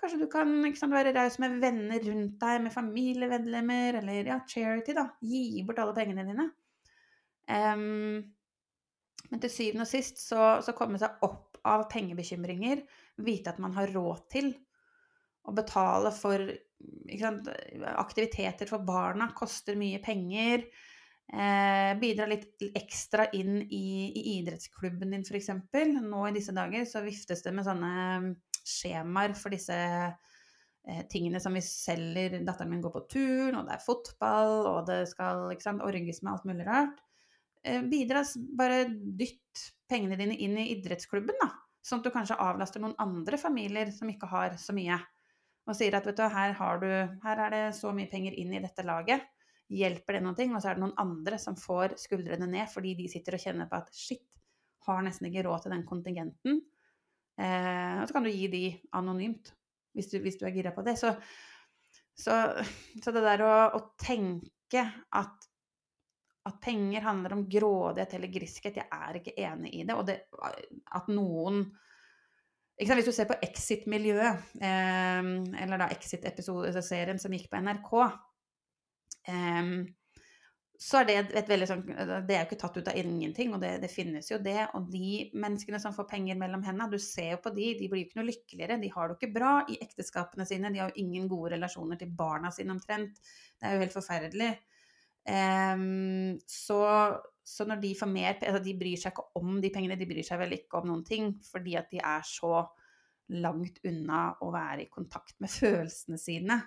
kanskje 0.00 0.22
du 0.24 0.26
kan 0.32 0.50
sant, 0.74 0.96
være 0.96 1.14
raus 1.14 1.38
med 1.42 1.60
venner 1.62 2.02
rundt 2.02 2.34
deg, 2.42 2.66
med 2.66 2.74
familiemedlemmer, 2.74 4.02
eller 4.02 4.34
ja, 4.34 4.42
charity, 4.48 4.96
da. 4.96 5.06
Gi 5.22 5.62
bort 5.68 5.82
alle 5.82 5.96
pengene 5.96 6.26
dine. 6.26 6.50
Um, 7.50 8.22
men 9.28 9.42
til 9.42 9.52
syvende 9.52 9.86
og 9.86 9.90
sist 9.90 10.20
så, 10.22 10.56
så 10.64 10.74
komme 10.76 10.98
seg 11.00 11.22
opp 11.26 11.60
av 11.68 11.86
pengebekymringer, 11.92 12.82
vite 13.20 13.52
at 13.52 13.60
man 13.62 13.74
har 13.76 13.92
råd 13.92 14.26
til 14.32 14.54
å 15.48 15.54
betale 15.56 16.12
for 16.14 16.44
sant, 17.20 17.50
aktiviteter 17.92 18.70
for 18.70 18.84
barna, 18.86 19.30
koster 19.36 19.78
mye 19.78 20.00
penger. 20.04 20.64
Eh, 21.30 21.92
bidra 22.00 22.26
litt 22.26 22.62
ekstra 22.74 23.28
inn 23.38 23.60
i, 23.62 24.10
i 24.10 24.22
idrettsklubben 24.38 25.12
din, 25.14 25.26
f.eks. 25.26 25.52
Nå 26.00 26.24
i 26.26 26.34
disse 26.34 26.54
dager 26.56 26.88
så 26.88 27.04
viftes 27.04 27.44
det 27.44 27.54
med 27.54 27.68
sånne 27.68 27.92
skjemaer 28.66 29.36
for 29.38 29.54
disse 29.54 29.76
eh, 29.76 31.04
tingene 31.12 31.42
som 31.42 31.54
vi 31.54 31.62
selger. 31.64 32.40
Datteren 32.46 32.72
min 32.72 32.82
går 32.84 32.96
på 32.96 33.06
turn, 33.14 33.60
og 33.60 33.68
det 33.68 33.76
er 33.76 33.84
fotball, 33.84 34.56
og 34.72 34.82
det 34.90 35.04
skal 35.12 35.46
sant, 35.62 35.86
orges 35.86 36.22
med 36.24 36.34
alt 36.34 36.50
mulig 36.50 36.66
rart. 36.68 36.98
Eh, 37.62 37.82
bidra, 37.82 38.22
bare 38.56 38.84
dytt 38.88 39.66
pengene 39.90 40.16
dine 40.16 40.36
inn 40.36 40.56
i 40.58 40.70
idrettsklubben, 40.74 41.36
da. 41.42 41.50
Sånn 41.84 42.00
at 42.00 42.06
du 42.08 42.12
kanskje 42.14 42.38
avlaster 42.40 42.82
noen 42.82 42.96
andre 43.00 43.38
familier 43.40 43.90
som 43.92 44.08
ikke 44.12 44.28
har 44.30 44.56
så 44.60 44.72
mye. 44.76 44.96
Og 45.68 45.76
sier 45.76 45.94
at 45.96 46.06
vet 46.08 46.16
du, 46.16 46.24
her, 46.32 46.54
har 46.56 46.80
du, 46.80 46.88
her 47.24 47.44
er 47.46 47.54
det 47.54 47.62
så 47.76 47.92
mye 47.96 48.08
penger 48.10 48.36
inn 48.40 48.54
i 48.56 48.62
dette 48.62 48.84
laget. 48.86 49.26
Hjelper 49.70 50.16
det 50.16 50.22
noen 50.24 50.38
ting? 50.38 50.54
Og 50.54 50.62
så 50.62 50.70
er 50.70 50.78
det 50.78 50.84
noen 50.84 50.96
andre 51.00 51.38
som 51.40 51.56
får 51.58 51.94
skuldrene 52.00 52.48
ned 52.50 52.70
fordi 52.72 52.96
de 52.98 53.08
sitter 53.12 53.36
og 53.36 53.44
kjenner 53.44 53.68
på 53.70 53.80
at 53.80 53.92
shit, 53.96 54.26
har 54.86 55.04
nesten 55.04 55.28
ikke 55.28 55.44
råd 55.44 55.66
til 55.66 55.74
den 55.74 55.84
kontingenten. 55.88 56.62
Eh, 57.40 58.00
og 58.00 58.08
så 58.08 58.16
kan 58.16 58.24
du 58.24 58.32
gi 58.32 58.48
de 58.52 58.64
anonymt, 58.96 59.52
hvis 59.96 60.08
du, 60.12 60.18
hvis 60.24 60.40
du 60.40 60.46
er 60.48 60.56
gira 60.56 60.72
på 60.76 60.84
det. 60.86 60.96
Så, 61.00 61.12
så, 62.16 62.40
så 63.04 63.14
det 63.14 63.24
der 63.24 63.44
å, 63.44 63.52
å 63.76 63.84
tenke 64.00 64.86
at 65.20 65.49
at 66.48 66.60
penger 66.64 67.04
handler 67.04 67.34
om 67.36 67.44
grådighet 67.50 68.16
eller 68.16 68.32
griskhet. 68.32 68.80
Jeg 68.80 68.88
er 68.90 69.20
ikke 69.20 69.36
enig 69.44 69.74
i 69.76 69.84
det. 69.84 69.96
Og 69.96 70.06
det, 70.08 70.18
at 70.96 71.12
noen 71.12 71.64
Hvis 72.80 73.04
du 73.04 73.12
ser 73.12 73.26
på 73.28 73.36
Exit-miljøet, 73.44 74.54
eh, 74.64 75.26
eller 75.62 75.82
da 75.82 75.90
Exit-serien 75.92 77.18
som 77.20 77.32
gikk 77.36 77.50
på 77.52 77.60
NRK, 77.60 77.90
eh, 79.28 79.66
så 80.80 81.02
er 81.02 81.04
det 81.04 81.16
et 81.36 81.50
veldig 81.50 81.66
sånn 81.68 81.82
Det 81.84 82.32
er 82.32 82.38
jo 82.38 82.46
ikke 82.46 82.58
tatt 82.62 82.78
ut 82.80 82.88
av 82.88 82.96
ingenting, 82.96 83.52
og 83.52 83.60
det, 83.60 83.74
det, 83.82 83.90
finnes 83.92 84.30
jo 84.30 84.38
det. 84.40 84.62
Og 84.78 84.88
de 84.88 85.28
menneskene 85.36 85.80
som 85.82 85.92
får 85.92 86.08
penger 86.08 86.40
mellom 86.40 86.64
hendene, 86.64 86.88
du 86.88 86.96
ser 86.96 87.34
jo 87.34 87.42
på 87.44 87.52
de, 87.52 87.66
de 87.76 87.88
blir 87.92 88.00
jo 88.00 88.08
ikke 88.08 88.20
noe 88.22 88.30
lykkeligere. 88.30 88.80
De 88.80 88.92
har 88.94 89.10
det 89.10 89.12
jo 89.12 89.18
ikke 89.20 89.34
bra 89.34 89.52
i 89.68 89.76
ekteskapene 89.84 90.48
sine, 90.48 90.72
de 90.72 90.80
har 90.80 90.88
jo 90.88 91.04
ingen 91.04 91.28
gode 91.28 91.52
relasjoner 91.52 92.00
til 92.00 92.14
barna 92.16 92.48
sine 92.56 92.72
omtrent. 92.72 93.20
Det 93.20 93.68
er 93.68 93.76
jo 93.76 93.84
helt 93.84 93.98
forferdelig. 93.98 94.50
Um, 95.28 96.38
så, 96.48 96.80
så, 97.44 97.64
når 97.68 97.80
de 97.82 97.90
får 97.94 98.08
mer 98.08 98.38
altså 98.38 98.62
De 98.64 98.72
bryr 98.78 98.96
seg 98.98 99.12
ikke 99.12 99.26
om 99.36 99.58
de 99.60 99.68
pengene, 99.70 99.98
de 100.00 100.08
bryr 100.08 100.24
seg 100.24 100.40
vel 100.40 100.54
ikke 100.56 100.80
om 100.80 100.88
noen 100.88 101.02
ting, 101.06 101.34
fordi 101.44 101.76
at 101.78 101.90
de 101.92 102.00
er 102.00 102.24
så 102.26 102.62
langt 103.36 103.82
unna 103.86 104.22
å 104.42 104.48
være 104.50 104.86
i 104.86 104.90
kontakt 104.92 105.36
med 105.42 105.52
følelsene 105.60 106.20
sine. 106.20 106.60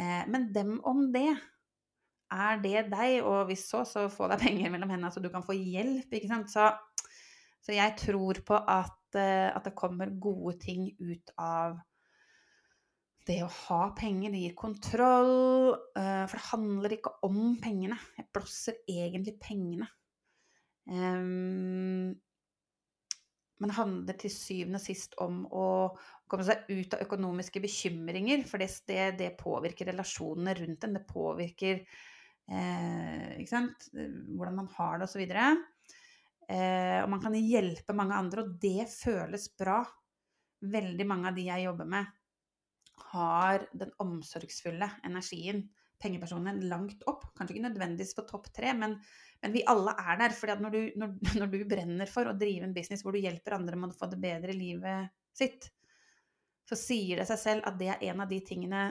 Uh, 0.00 0.22
men 0.30 0.50
dem 0.54 0.78
om 0.88 1.06
det. 1.14 1.30
Er 2.34 2.58
det 2.62 2.88
deg? 2.90 3.20
Og 3.22 3.44
hvis 3.50 3.66
så, 3.70 3.84
så 3.86 4.08
få 4.10 4.26
deg 4.32 4.40
penger 4.42 4.72
mellom 4.72 4.90
hendene 4.90 5.12
så 5.14 5.22
du 5.22 5.30
kan 5.30 5.44
få 5.44 5.54
hjelp. 5.54 6.08
ikke 6.08 6.30
sant? 6.30 6.50
Så, 6.50 6.70
så 7.62 7.76
jeg 7.76 7.94
tror 8.00 8.40
på 8.48 8.58
at, 8.58 9.02
uh, 9.18 9.50
at 9.52 9.68
det 9.68 9.76
kommer 9.78 10.16
gode 10.18 10.56
ting 10.64 10.88
ut 10.98 11.36
av 11.38 11.78
det 13.28 13.38
å 13.44 13.50
ha 13.50 13.80
penger, 13.96 14.34
det 14.34 14.42
gir 14.42 14.56
kontroll. 14.58 15.74
Uh, 15.96 16.24
for 16.28 16.36
det 16.36 16.48
handler 16.50 16.96
ikke 16.96 17.14
om 17.26 17.56
pengene. 17.62 17.98
Jeg 18.18 18.30
blåser 18.34 18.82
egentlig 18.90 19.38
pengene. 19.42 19.88
Um, 20.84 22.12
men 23.64 23.70
det 23.70 23.76
handler 23.78 24.16
til 24.18 24.32
syvende 24.34 24.80
og 24.80 24.84
sist 24.84 25.14
om 25.22 25.44
å 25.48 25.66
komme 26.28 26.44
seg 26.46 26.66
ut 26.68 26.96
av 26.96 27.04
økonomiske 27.06 27.62
bekymringer. 27.64 28.42
For 28.48 28.60
det, 28.60 28.68
det, 28.88 29.04
det 29.20 29.30
påvirker 29.40 29.88
relasjonene 29.92 30.56
rundt 30.58 30.84
en. 30.84 30.98
Det 30.98 31.04
påvirker 31.08 31.80
eh, 31.80 33.44
hvordan 33.46 34.58
man 34.58 34.68
har 34.74 34.98
det, 35.00 35.08
osv. 35.08 35.22
Eh, 35.24 36.98
og 37.04 37.08
man 37.14 37.22
kan 37.22 37.38
hjelpe 37.38 37.96
mange 37.96 38.18
andre, 38.18 38.44
og 38.44 38.58
det 38.60 38.88
føles 38.90 39.48
bra. 39.56 39.78
Veldig 40.74 41.06
mange 41.08 41.30
av 41.30 41.38
de 41.38 41.46
jeg 41.48 41.64
jobber 41.68 41.88
med, 41.94 42.12
har 43.12 43.66
den 43.72 43.92
omsorgsfulle 44.02 44.88
energien, 45.06 45.64
pengepersonen, 46.02 46.60
langt 46.68 47.04
opp. 47.10 47.26
Kanskje 47.36 47.56
ikke 47.56 47.68
nødvendigvis 47.68 48.16
på 48.16 48.26
topp 48.28 48.50
tre, 48.54 48.74
men, 48.76 48.96
men 49.42 49.54
vi 49.54 49.64
alle 49.70 49.94
er 49.98 50.18
der. 50.20 50.34
fordi 50.36 50.58
når 50.62 50.74
du, 50.74 50.80
når, 51.00 51.14
når 51.40 51.52
du, 51.52 51.58
brenner 51.70 52.10
for 52.10 52.28
å 52.28 52.36
drive 52.38 52.68
en 52.68 52.76
business 52.76 53.04
hvor 53.04 53.16
du 53.16 53.22
hjelper 53.22 53.58
andre 53.58 53.78
med 53.78 53.94
å 53.94 53.98
få 53.98 54.10
det 54.12 54.20
bedre 54.22 54.52
i 54.54 54.58
livet 54.58 55.14
sitt, 55.34 55.70
så 56.68 56.78
sier 56.78 57.20
det 57.20 57.28
seg 57.28 57.40
selv 57.40 57.68
at 57.68 57.78
det 57.80 57.90
er 57.92 58.06
en 58.10 58.24
av 58.24 58.30
de 58.30 58.40
tingene 58.44 58.86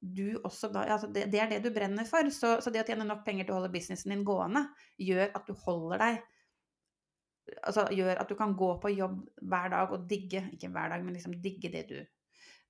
du 0.00 0.38
også 0.48 0.70
da 0.72 0.86
altså 0.94 1.10
det, 1.12 1.26
det, 1.28 1.40
er 1.42 1.50
det 1.50 1.58
du 1.64 1.74
brenner 1.74 2.06
for. 2.08 2.28
Så, 2.32 2.54
så, 2.64 2.72
det 2.72 2.80
å 2.82 2.86
tjene 2.88 3.04
nok 3.04 3.24
penger 3.26 3.46
til 3.46 3.54
å 3.54 3.58
holde 3.58 3.72
businessen 3.74 4.14
din 4.14 4.24
gående, 4.24 4.64
gjør 4.96 5.28
at 5.36 5.48
du 5.48 5.56
holder 5.66 6.06
deg 6.06 6.22
Altså 7.66 7.82
gjør 7.90 8.20
at 8.20 8.28
du 8.30 8.36
kan 8.38 8.52
gå 8.54 8.66
på 8.78 8.92
jobb 8.92 9.16
hver 9.50 9.72
dag 9.72 9.90
og 9.90 10.04
digge 10.06 10.44
Ikke 10.54 10.68
hver 10.70 10.92
dag, 10.92 11.02
men 11.02 11.16
liksom 11.16 11.32
digge 11.42 11.72
det 11.72 11.80
du 11.88 11.96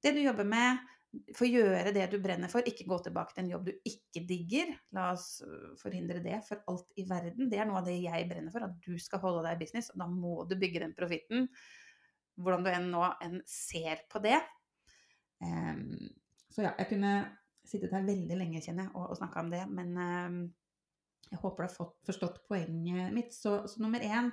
Det 0.00 0.14
du 0.16 0.22
jobber 0.22 0.48
med. 0.48 0.86
For 1.34 1.42
å 1.42 1.50
gjøre 1.50 1.90
det 1.90 2.04
du 2.12 2.20
brenner 2.22 2.50
for, 2.52 2.62
ikke 2.62 2.86
gå 2.86 3.00
tilbake 3.02 3.34
til 3.34 3.42
en 3.42 3.50
jobb 3.50 3.64
du 3.66 3.72
ikke 3.88 4.22
digger. 4.28 4.68
La 4.94 5.08
oss 5.10 5.40
øh, 5.42 5.72
forhindre 5.80 6.20
det 6.22 6.36
for 6.46 6.62
alt 6.70 6.92
i 7.02 7.04
verden. 7.08 7.48
Det 7.50 7.58
er 7.58 7.66
noe 7.66 7.80
av 7.80 7.88
det 7.88 7.96
jeg 7.98 8.28
brenner 8.30 8.54
for, 8.54 8.62
at 8.68 8.76
du 8.84 8.94
skal 9.02 9.22
holde 9.24 9.42
deg 9.48 9.58
i 9.58 9.64
business. 9.64 9.90
Og 9.90 9.98
da 10.02 10.06
må 10.10 10.44
du 10.46 10.54
bygge 10.60 10.84
den 10.84 10.94
profitten. 10.94 11.48
Hvordan 12.38 12.62
du 12.62 12.70
enn 12.70 12.88
nå 12.92 13.02
enn 13.26 13.40
ser 13.50 14.04
på 14.12 14.22
det. 14.22 14.38
Um, 15.42 15.98
så 16.52 16.68
ja, 16.68 16.76
jeg 16.78 16.92
kunne 16.92 17.14
sittet 17.66 17.92
her 17.94 18.06
veldig 18.06 18.38
lenge, 18.38 18.62
kjenner 18.62 18.86
jeg, 18.86 18.94
og, 18.94 19.10
og 19.10 19.18
snakka 19.18 19.42
om 19.42 19.52
det. 19.52 19.64
Men 19.74 19.92
um, 19.98 20.40
jeg 21.30 21.42
håper 21.42 21.62
du 21.62 21.68
har 21.68 21.74
fått 21.74 21.96
forstått 22.06 22.40
poenget 22.48 23.14
mitt. 23.14 23.34
Så, 23.34 23.60
så, 23.70 23.82
nummer 23.82 24.02
én 24.02 24.30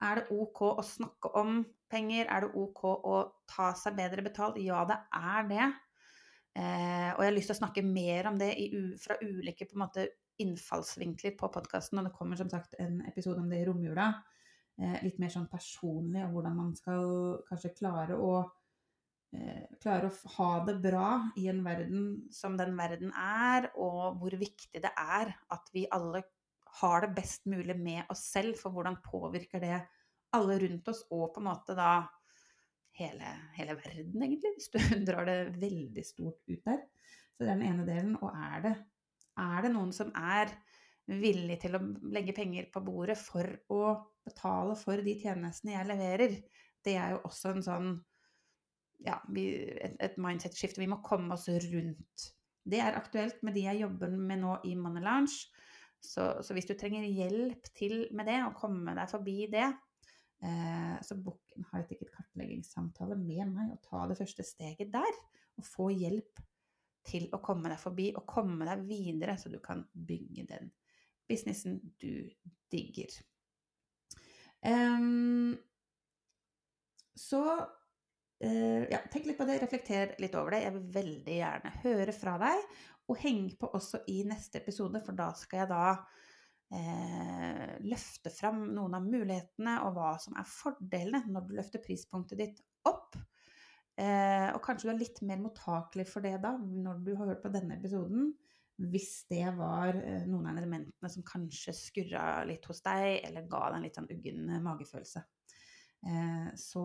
er 0.00 0.20
det 0.20 0.36
ok 0.36 0.62
å 0.70 0.84
snakke 0.86 1.32
om 1.40 1.62
penger? 1.90 2.28
Er 2.30 2.46
det 2.46 2.50
ok 2.62 2.82
å 2.88 3.20
ta 3.50 3.70
seg 3.78 3.98
bedre 3.98 4.24
betalt? 4.26 4.60
Ja, 4.62 4.84
det 4.88 4.98
er 5.16 5.50
det. 5.50 5.68
Eh, 6.58 7.10
og 7.14 7.22
jeg 7.22 7.28
har 7.28 7.36
lyst 7.36 7.52
til 7.52 7.58
å 7.58 7.62
snakke 7.62 7.86
mer 7.86 8.30
om 8.30 8.40
det 8.40 8.50
i, 8.58 8.70
fra 9.02 9.18
ulike 9.22 9.68
måte, 9.78 10.08
innfallsvinkler 10.40 11.34
på 11.38 11.50
podkasten. 11.52 12.00
Og 12.00 12.08
det 12.08 12.14
kommer 12.16 12.38
som 12.40 12.50
sagt 12.52 12.78
en 12.80 13.02
episode 13.10 13.42
om 13.42 13.50
det 13.50 13.60
i 13.60 13.66
romjula. 13.68 14.12
Eh, 14.80 14.96
litt 15.04 15.20
mer 15.20 15.34
sånn 15.34 15.50
personlig, 15.52 16.24
og 16.24 16.38
hvordan 16.38 16.56
man 16.56 16.72
skal 16.78 17.42
kanskje 17.50 17.74
klare 17.76 18.16
å 18.16 18.32
Eh, 19.30 19.66
klare 19.78 20.08
å 20.08 20.30
ha 20.34 20.48
det 20.66 20.72
bra 20.82 21.08
i 21.38 21.44
en 21.52 21.60
verden 21.62 22.06
som 22.34 22.56
den 22.58 22.72
verden 22.78 23.12
er, 23.14 23.68
og 23.78 24.18
hvor 24.18 24.34
viktig 24.34 24.82
det 24.82 24.90
er 24.90 25.30
at 25.54 25.70
vi 25.70 25.84
alle 25.94 26.24
har 26.80 27.04
det 27.04 27.14
best 27.14 27.46
mulig 27.50 27.76
med 27.78 28.10
oss 28.10 28.24
selv, 28.32 28.58
for 28.58 28.74
hvordan 28.74 28.98
påvirker 29.04 29.62
det 29.62 29.78
alle 30.36 30.58
rundt 30.62 30.88
oss, 30.92 31.04
og 31.10 31.30
på 31.34 31.42
en 31.42 31.48
måte 31.48 31.76
da 31.78 31.92
hele, 33.00 33.34
hele 33.56 33.76
verden, 33.78 34.22
egentlig, 34.22 34.54
hvis 34.56 34.70
du 34.72 34.78
drar 35.08 35.28
det 35.28 35.38
veldig 35.60 36.04
stort 36.06 36.40
ut 36.50 36.64
der. 36.66 36.82
Så 37.34 37.44
det 37.44 37.48
er 37.48 37.54
den 37.54 37.68
ene 37.70 37.86
delen. 37.88 38.16
Og 38.20 38.34
er 38.34 38.66
det, 38.66 38.74
er 39.40 39.64
det 39.64 39.72
noen 39.74 39.94
som 39.96 40.12
er 40.16 40.52
villig 41.10 41.56
til 41.62 41.74
å 41.78 41.82
legge 42.12 42.36
penger 42.36 42.68
på 42.70 42.82
bordet 42.86 43.16
for 43.18 43.48
å 43.72 43.82
betale 44.26 44.76
for 44.78 45.00
de 45.02 45.16
tjenestene 45.22 45.74
jeg 45.78 45.88
leverer? 45.88 46.36
Det 46.84 46.96
er 46.96 47.16
jo 47.16 47.24
også 47.28 47.54
en 47.54 47.64
sånn 47.64 47.90
ja, 49.06 49.16
et, 49.32 49.96
et 49.96 50.20
mindset-skifte. 50.20 50.82
Vi 50.82 50.90
må 50.90 51.00
komme 51.04 51.34
oss 51.36 51.48
rundt. 51.48 52.28
Det 52.70 52.80
er 52.84 52.98
aktuelt 52.98 53.40
med 53.46 53.56
de 53.56 53.64
jeg 53.64 53.80
jobber 53.80 54.12
med 54.12 54.42
nå 54.42 54.58
i 54.68 54.74
Money 54.76 55.04
Lounge. 55.04 55.48
Så, 56.00 56.26
så 56.44 56.56
hvis 56.56 56.68
du 56.68 56.74
trenger 56.78 57.04
hjelp 57.04 57.66
til 57.76 58.06
med 58.16 58.28
det, 58.28 58.38
og 58.46 58.56
komme 58.60 58.94
deg 58.96 59.08
forbi 59.10 59.48
det, 59.52 59.68
så 61.04 61.16
book 61.20 61.52
en 61.52 61.66
high 61.68 61.84
ticket 61.84 62.08
kartleggingssamtale 62.14 63.18
med 63.20 63.50
meg 63.50 63.74
og 63.74 63.82
ta 63.84 64.06
det 64.08 64.16
første 64.16 64.46
steget 64.46 64.88
der. 64.94 65.18
Og 65.60 65.66
få 65.68 65.90
hjelp 65.92 66.40
til 67.04 67.26
å 67.36 67.40
komme 67.44 67.68
deg 67.72 67.80
forbi 67.80 68.10
og 68.16 68.24
komme 68.28 68.68
deg 68.68 68.86
videre, 68.88 69.36
så 69.40 69.52
du 69.52 69.58
kan 69.60 69.82
bygge 69.92 70.46
den 70.48 70.70
businessen 71.28 71.78
du 72.00 72.24
digger. 72.72 73.18
Um, 74.64 75.58
så 77.16 77.44
Uh, 78.40 78.86
ja, 78.88 79.02
tenk 79.12 79.26
litt 79.28 79.36
på 79.36 79.44
det, 79.44 79.58
reflekter 79.60 80.14
litt 80.16 80.32
over 80.38 80.54
det. 80.54 80.62
Jeg 80.64 80.72
vil 80.72 80.84
veldig 80.94 81.34
gjerne 81.34 81.72
høre 81.82 82.12
fra 82.16 82.38
deg. 82.40 82.62
Og 83.12 83.18
heng 83.20 83.50
på 83.60 83.68
også 83.76 84.00
i 84.08 84.22
neste 84.24 84.62
episode, 84.62 85.02
for 85.04 85.18
da 85.18 85.26
skal 85.36 85.60
jeg 85.60 85.68
da 85.74 85.90
uh, 86.74 87.74
løfte 87.86 88.32
fram 88.34 88.64
noen 88.74 88.96
av 88.98 89.06
mulighetene 89.06 89.78
og 89.86 89.96
hva 89.96 90.14
som 90.22 90.36
er 90.38 90.48
fordelene 90.48 91.24
når 91.30 91.48
du 91.48 91.56
løfter 91.58 91.82
prispunktet 91.84 92.40
ditt 92.42 92.62
opp. 92.88 93.18
Eh, 94.00 94.48
og 94.54 94.62
kanskje 94.64 94.88
du 94.88 94.92
er 94.94 95.00
litt 95.02 95.18
mer 95.28 95.40
mottakelig 95.42 96.06
for 96.08 96.24
det 96.24 96.38
da, 96.40 96.54
når 96.56 97.02
du 97.04 97.10
har 97.18 97.28
hørt 97.32 97.42
på 97.42 97.52
denne 97.52 97.76
episoden. 97.76 98.30
Hvis 98.80 99.26
det 99.28 99.44
var 99.58 99.92
noen 100.24 100.46
av 100.48 100.56
elementene 100.56 101.10
som 101.12 101.26
kanskje 101.26 101.74
skurra 101.76 102.46
litt 102.48 102.64
hos 102.70 102.80
deg, 102.86 103.18
eller 103.28 103.44
ga 103.50 103.66
deg 103.66 103.76
en 103.76 103.84
litt 103.84 103.98
sånn 103.98 104.08
uggen 104.14 104.48
magefølelse. 104.64 105.24
Eh, 106.06 106.48
så, 106.56 106.84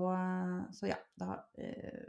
så, 0.75 0.89
ja, 0.91 0.99
da 1.15 1.39
eh, 1.55 2.03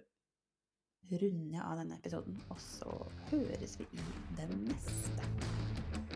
runder 1.12 1.54
jeg 1.54 1.62
av 1.62 1.78
denne 1.78 2.00
episoden, 2.00 2.40
og 2.50 2.58
så 2.62 2.98
høres 3.30 3.78
vi 3.78 3.90
i 3.94 4.06
den 4.40 4.58
neste. 4.72 6.15